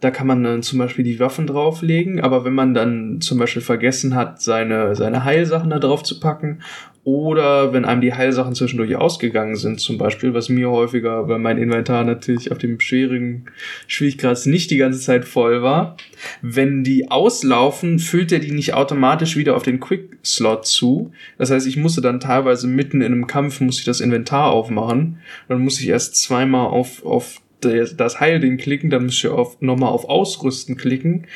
[0.00, 3.62] Da kann man dann zum Beispiel die Waffen drauflegen, aber wenn man dann zum Beispiel
[3.62, 6.60] vergessen hat, seine, seine Heilsachen da drauf zu packen
[7.06, 11.56] oder wenn einem die Heilsachen zwischendurch ausgegangen sind, zum Beispiel, was mir häufiger, weil mein
[11.56, 13.44] Inventar natürlich auf dem schwierigen
[13.86, 15.96] Schwierigkeitsgrad nicht die ganze Zeit voll war,
[16.42, 21.12] wenn die auslaufen, füllt er die nicht automatisch wieder auf den Quick-Slot zu.
[21.38, 25.18] Das heißt, ich musste dann teilweise mitten in einem Kampf, muss ich das Inventar aufmachen.
[25.46, 29.90] Dann muss ich erst zweimal auf, auf das Heilding klicken, dann müsst ihr auf, nochmal
[29.90, 31.26] auf Ausrüsten klicken.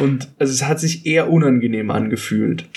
[0.00, 2.68] Und also es hat sich eher unangenehm angefühlt.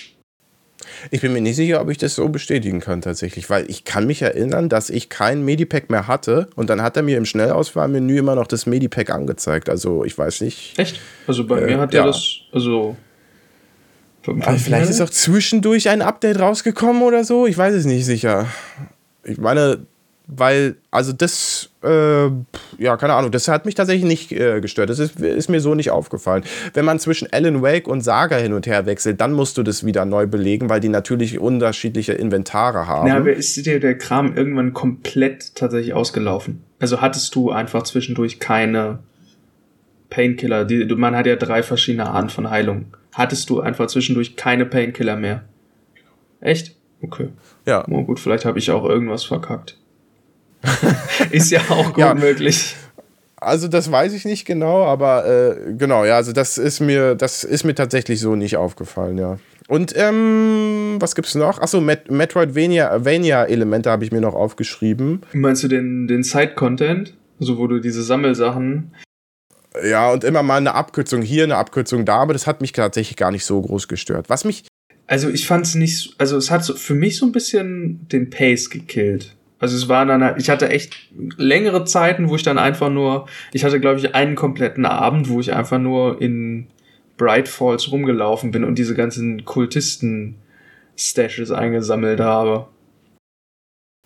[1.12, 4.08] Ich bin mir nicht sicher, ob ich das so bestätigen kann tatsächlich, weil ich kann
[4.08, 8.18] mich erinnern, dass ich kein Medipack mehr hatte und dann hat er mir im Schnellauswahlmenü
[8.18, 9.70] immer noch das Medipack angezeigt.
[9.70, 10.78] Also ich weiß nicht.
[10.80, 11.00] Echt?
[11.28, 12.08] Also bei äh, mir hat er ja.
[12.08, 12.96] das, also
[14.28, 17.48] aber vielleicht ist auch zwischendurch ein Update rausgekommen oder so.
[17.48, 18.48] Ich weiß es nicht sicher.
[19.24, 19.86] Ich meine,
[20.28, 22.26] weil, also das, äh,
[22.78, 24.90] ja, keine Ahnung, das hat mich tatsächlich nicht äh, gestört.
[24.90, 26.44] Das ist, ist, mir so nicht aufgefallen.
[26.74, 29.86] Wenn man zwischen Alan Wake und Saga hin und her wechselt, dann musst du das
[29.86, 33.08] wieder neu belegen, weil die natürlich unterschiedliche Inventare haben.
[33.08, 36.62] Ja, aber ist dir der Kram irgendwann komplett tatsächlich ausgelaufen?
[36.80, 39.00] Also hattest du einfach zwischendurch keine
[40.10, 40.66] Painkiller?
[40.66, 42.88] Die, man hat ja drei verschiedene Arten von Heilung.
[43.14, 45.46] Hattest du einfach zwischendurch keine Painkiller mehr?
[46.42, 46.76] Echt?
[47.02, 47.30] Okay.
[47.66, 47.86] Ja.
[47.90, 49.78] Oh, gut, vielleicht habe ich auch irgendwas verkackt.
[51.32, 52.14] ist ja auch gut ja.
[52.14, 52.76] möglich.
[53.40, 57.44] Also das weiß ich nicht genau, aber äh, genau, ja, also das ist mir, das
[57.44, 59.38] ist mir tatsächlich so nicht aufgefallen, ja.
[59.68, 61.60] Und ähm, was gibt's noch?
[61.60, 65.22] Achso, Met Metroidvania-Elemente habe ich mir noch aufgeschrieben.
[65.34, 67.16] Meinst du den, den Side-Content?
[67.40, 68.92] Also wo du diese Sammelsachen.
[69.84, 73.18] Ja, und immer mal eine Abkürzung hier, eine Abkürzung da, aber das hat mich tatsächlich
[73.18, 74.30] gar nicht so groß gestört.
[74.30, 74.66] Was mich.
[75.06, 78.30] Also ich fand es nicht, also es hat so, für mich so ein bisschen den
[78.30, 79.37] Pace gekillt.
[79.60, 80.96] Also es war dann, ich hatte echt
[81.38, 85.40] längere Zeiten, wo ich dann einfach nur, ich hatte glaube ich einen kompletten Abend, wo
[85.40, 86.68] ich einfach nur in
[87.18, 92.68] Bright Falls rumgelaufen bin und diese ganzen Kultisten-Stashes eingesammelt habe.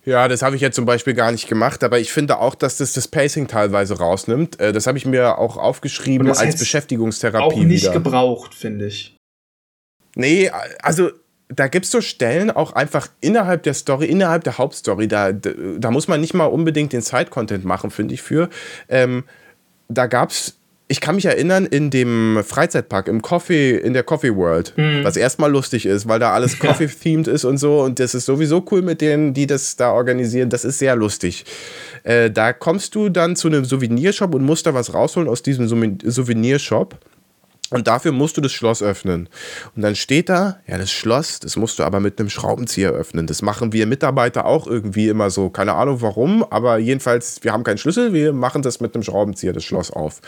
[0.04, 2.78] Ja, das habe ich jetzt zum Beispiel gar nicht gemacht, aber ich finde auch, dass
[2.78, 4.60] das das Pacing teilweise rausnimmt.
[4.60, 7.44] Äh, das habe ich mir auch aufgeschrieben als Beschäftigungstherapie.
[7.44, 7.94] Auch nicht wieder.
[7.94, 9.16] gebraucht, finde ich.
[10.16, 10.50] Nee,
[10.82, 11.12] also
[11.56, 15.92] da gibt es so Stellen auch einfach innerhalb der Story, innerhalb der Hauptstory, da, da,
[15.92, 18.50] muss man nicht mal unbedingt den Side-Content machen, finde ich, für.
[18.88, 19.24] Ähm,
[19.90, 24.36] da gab es, ich kann mich erinnern, in dem Freizeitpark, im Coffee, in der Coffee
[24.36, 25.04] World, mhm.
[25.04, 28.66] was erstmal lustig ist, weil da alles Coffee-themed ist und so und das ist sowieso
[28.72, 31.46] cool mit denen, die das da organisieren, das ist sehr lustig.
[32.04, 35.68] Äh, da kommst du dann zu einem Souvenirshop und musst da was rausholen aus diesem
[35.68, 36.98] Souvenirshop.
[37.72, 39.30] Und dafür musst du das Schloss öffnen.
[39.76, 43.28] Und dann steht da, ja, das Schloss, das musst du aber mit einem Schraubenzieher öffnen.
[43.28, 45.50] Das machen wir Mitarbeiter auch irgendwie immer so.
[45.50, 49.54] Keine Ahnung warum, aber jedenfalls, wir haben keinen Schlüssel, wir machen das mit einem Schraubenzieher,
[49.54, 50.22] das Schloss auf.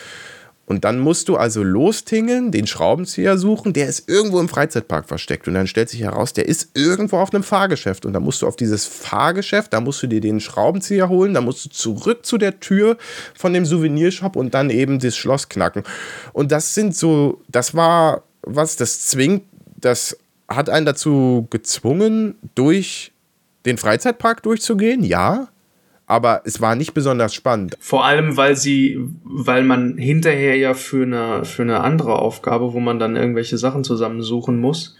[0.65, 5.47] Und dann musst du also lostingeln, den Schraubenzieher suchen, der ist irgendwo im Freizeitpark versteckt.
[5.47, 8.05] Und dann stellt sich heraus, der ist irgendwo auf einem Fahrgeschäft.
[8.05, 11.43] Und dann musst du auf dieses Fahrgeschäft, da musst du dir den Schraubenzieher holen, dann
[11.43, 12.97] musst du zurück zu der Tür
[13.35, 15.83] von dem Souvenirshop und dann eben das Schloss knacken.
[16.31, 19.43] Und das sind so, das war was, das zwingt,
[19.75, 23.11] das hat einen dazu gezwungen, durch
[23.65, 25.49] den Freizeitpark durchzugehen, ja
[26.13, 27.75] aber es war nicht besonders spannend.
[27.79, 32.79] Vor allem, weil sie, weil man hinterher ja für eine, für eine andere Aufgabe, wo
[32.79, 34.95] man dann irgendwelche Sachen zusammensuchen muss,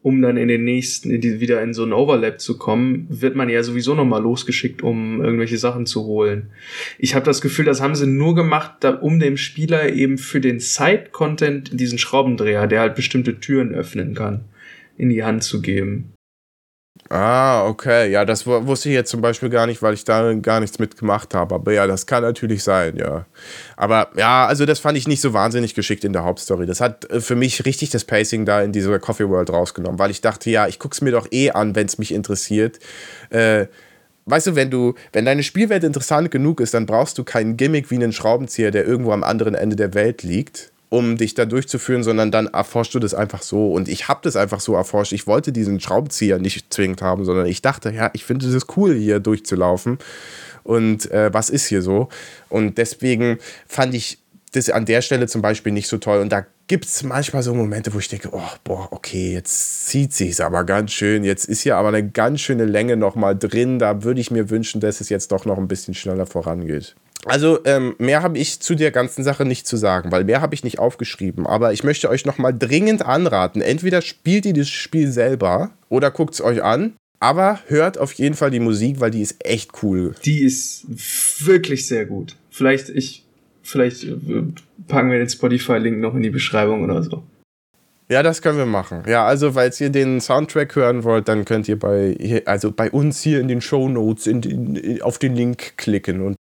[0.00, 3.36] um dann in den nächsten, in die, wieder in so einen Overlap zu kommen, wird
[3.36, 6.48] man ja sowieso nochmal losgeschickt, um irgendwelche Sachen zu holen.
[6.98, 10.40] Ich habe das Gefühl, das haben sie nur gemacht, da, um dem Spieler eben für
[10.40, 14.46] den Side-Content diesen Schraubendreher, der halt bestimmte Türen öffnen kann,
[14.96, 16.13] in die Hand zu geben.
[17.10, 18.10] Ah, okay.
[18.10, 21.34] Ja, das wusste ich jetzt zum Beispiel gar nicht, weil ich da gar nichts mitgemacht
[21.34, 21.54] habe.
[21.54, 23.26] Aber ja, das kann natürlich sein, ja.
[23.76, 26.66] Aber ja, also das fand ich nicht so wahnsinnig geschickt in der Hauptstory.
[26.66, 30.10] Das hat äh, für mich richtig das Pacing da in dieser Coffee World rausgenommen, weil
[30.10, 32.78] ich dachte, ja, ich gucke es mir doch eh an, wenn es mich interessiert.
[33.28, 33.66] Äh,
[34.24, 37.90] weißt du, wenn du, wenn deine Spielwelt interessant genug ist, dann brauchst du keinen Gimmick
[37.90, 42.04] wie einen Schraubenzieher, der irgendwo am anderen Ende der Welt liegt um dich da durchzuführen,
[42.04, 43.72] sondern dann erforschst du das einfach so.
[43.72, 45.12] Und ich habe das einfach so erforscht.
[45.12, 48.94] Ich wollte diesen Schraubenzieher nicht zwingend haben, sondern ich dachte, ja, ich finde es cool,
[48.94, 49.98] hier durchzulaufen.
[50.62, 52.10] Und äh, was ist hier so?
[52.48, 54.18] Und deswegen fand ich
[54.56, 56.20] das an der Stelle zum Beispiel nicht so toll.
[56.20, 60.12] Und da gibt es manchmal so Momente, wo ich denke, oh, boah, okay, jetzt zieht
[60.12, 61.24] sich aber ganz schön.
[61.24, 63.78] Jetzt ist hier aber eine ganz schöne Länge noch mal drin.
[63.78, 66.94] Da würde ich mir wünschen, dass es jetzt doch noch ein bisschen schneller vorangeht.
[67.26, 70.54] Also ähm, mehr habe ich zu der ganzen Sache nicht zu sagen, weil mehr habe
[70.54, 71.46] ich nicht aufgeschrieben.
[71.46, 73.62] Aber ich möchte euch noch mal dringend anraten.
[73.62, 76.94] Entweder spielt ihr das Spiel selber oder guckt es euch an.
[77.20, 80.14] Aber hört auf jeden Fall die Musik, weil die ist echt cool.
[80.26, 80.84] Die ist
[81.46, 82.36] wirklich sehr gut.
[82.50, 83.23] Vielleicht ich,
[83.64, 84.14] vielleicht äh,
[84.86, 87.24] packen wir den Spotify-Link noch in die Beschreibung oder so.
[88.08, 89.02] Ja, das können wir machen.
[89.08, 93.22] Ja, also, falls ihr den Soundtrack hören wollt, dann könnt ihr bei, also bei uns
[93.22, 94.28] hier in den Show Notes
[95.00, 96.36] auf den Link klicken und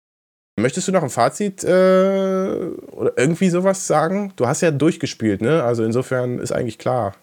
[0.60, 4.32] Möchtest du noch ein Fazit äh, oder irgendwie sowas sagen?
[4.36, 5.62] Du hast ja durchgespielt, ne?
[5.62, 7.16] Also insofern ist eigentlich klar.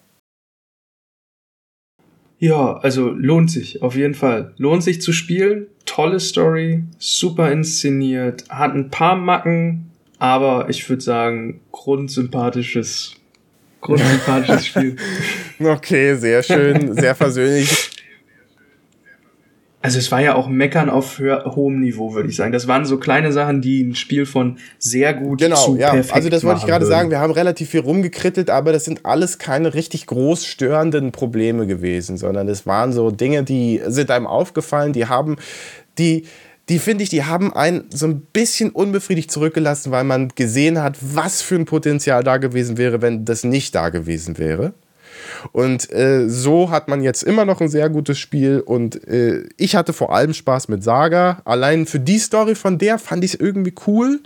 [2.40, 4.54] Ja, also lohnt sich, auf jeden Fall.
[4.58, 5.66] Lohnt sich zu spielen.
[5.86, 9.87] Tolle Story, super inszeniert, hat ein paar Macken,
[10.18, 13.16] aber ich würde sagen, grundsympathisches,
[13.80, 14.96] grundsympathisches Spiel.
[15.60, 17.90] Okay, sehr schön, sehr versöhnlich
[19.80, 22.52] also es war ja auch Meckern auf hohem Niveau, würde ich sagen.
[22.52, 25.90] Das waren so kleine Sachen, die ein Spiel von sehr gut genau, zu ja.
[25.90, 27.10] perfekt Also das wollte ich gerade sagen.
[27.10, 32.16] Wir haben relativ viel rumgekrittelt, aber das sind alles keine richtig groß störenden Probleme gewesen,
[32.16, 35.36] sondern es waren so Dinge, die sind einem aufgefallen, die haben
[35.96, 36.24] die
[36.68, 40.98] die finde ich, die haben einen so ein bisschen unbefriedigt zurückgelassen, weil man gesehen hat,
[41.00, 44.74] was für ein Potenzial da gewesen wäre, wenn das nicht da gewesen wäre.
[45.52, 48.60] Und äh, so hat man jetzt immer noch ein sehr gutes Spiel.
[48.60, 51.42] Und äh, ich hatte vor allem Spaß mit Saga.
[51.44, 54.20] Allein für die Story von der fand ich es irgendwie cool.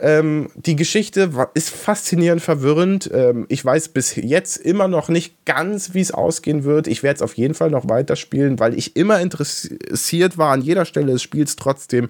[0.00, 3.10] Ähm, die Geschichte ist faszinierend verwirrend.
[3.12, 6.86] Ähm, ich weiß bis jetzt immer noch nicht ganz, wie es ausgehen wird.
[6.86, 10.86] Ich werde es auf jeden Fall noch weiterspielen, weil ich immer interessiert war an jeder
[10.86, 12.08] Stelle des Spiels trotzdem,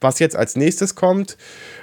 [0.00, 1.36] was jetzt als nächstes kommt.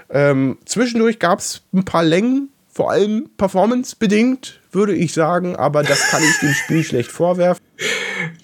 [0.10, 6.00] Ähm, zwischendurch gab es ein paar Längen, vor allem performance-bedingt, würde ich sagen, aber das
[6.10, 7.64] kann ich dem Spiel schlecht vorwerfen.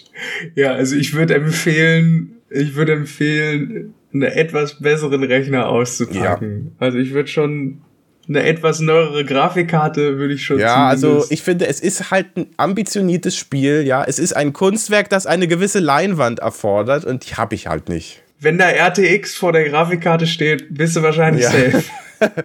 [0.55, 6.75] Ja, also ich würde empfehlen, ich würde empfehlen, einen etwas besseren Rechner auszupacken.
[6.79, 6.85] Ja.
[6.85, 7.81] Also ich würde schon
[8.27, 12.47] eine etwas neuere Grafikkarte würde ich schon Ja, also ich finde, es ist halt ein
[12.57, 14.03] ambitioniertes Spiel, ja.
[14.03, 18.23] Es ist ein Kunstwerk, das eine gewisse Leinwand erfordert und die habe ich halt nicht.
[18.39, 21.51] Wenn da RTX vor der Grafikkarte steht, bist du wahrscheinlich ja.
[21.51, 21.83] safe.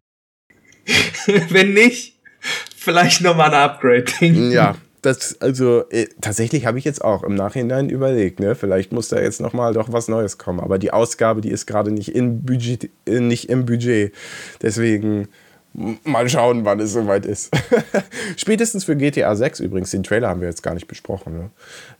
[1.50, 2.18] Wenn nicht,
[2.76, 4.50] vielleicht nochmal ein Upgrade-Ding.
[4.50, 8.55] Ja, das, also äh, tatsächlich habe ich jetzt auch im Nachhinein überlegt, ne?
[8.55, 10.61] Vielleicht muss da jetzt nochmal doch was Neues kommen.
[10.61, 14.12] Aber die Ausgabe, die ist gerade nicht, in Budget, äh, nicht im Budget.
[14.62, 15.28] Deswegen
[16.05, 17.55] mal schauen, wann es soweit ist.
[18.36, 21.51] Spätestens für GTA 6 übrigens, den Trailer haben wir jetzt gar nicht besprochen.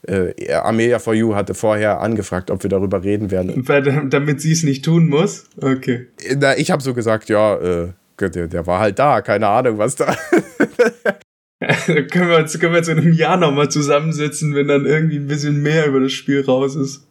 [0.07, 0.33] Ne?
[0.35, 3.65] Äh, Amelia for You hatte vorher angefragt, ob wir darüber reden werden.
[4.11, 5.45] Damit sie es nicht tun muss?
[5.61, 6.09] Okay.
[6.37, 7.89] Na, ich habe so gesagt, ja, äh,
[8.21, 10.15] der, der war halt da, keine Ahnung, was da.
[12.11, 15.27] können, wir uns, können wir uns in einem Jahr nochmal zusammensetzen, wenn dann irgendwie ein
[15.27, 17.10] bisschen mehr über das Spiel raus ist.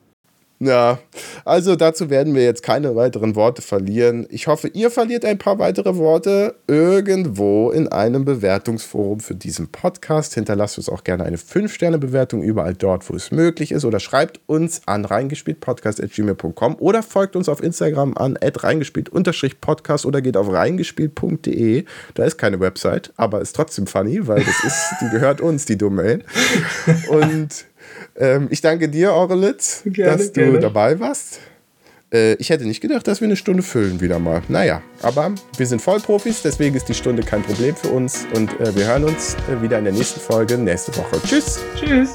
[0.62, 1.00] Ja,
[1.46, 4.28] also dazu werden wir jetzt keine weiteren Worte verlieren.
[4.30, 10.34] Ich hoffe, ihr verliert ein paar weitere Worte irgendwo in einem Bewertungsforum für diesen Podcast.
[10.34, 13.86] Hinterlasst uns auch gerne eine 5-Sterne-Bewertung überall dort, wo es möglich ist.
[13.86, 20.52] Oder schreibt uns an reingespieltpodcast.gmail.com oder folgt uns auf Instagram an reingespielt-podcast oder geht auf
[20.52, 21.86] reingespielt.de.
[22.16, 25.78] Da ist keine Website, aber ist trotzdem funny, weil das ist, die gehört uns, die
[25.78, 26.26] Domain.
[27.08, 27.69] Und
[28.20, 30.60] ähm, ich danke dir, Aurelitz, gerne, dass du gerne.
[30.60, 31.40] dabei warst.
[32.12, 34.42] Äh, ich hätte nicht gedacht, dass wir eine Stunde füllen wieder mal.
[34.48, 38.26] Naja, aber wir sind Vollprofis, deswegen ist die Stunde kein Problem für uns.
[38.34, 41.20] Und äh, wir hören uns äh, wieder in der nächsten Folge nächste Woche.
[41.26, 41.60] Tschüss.
[41.76, 42.14] Tschüss.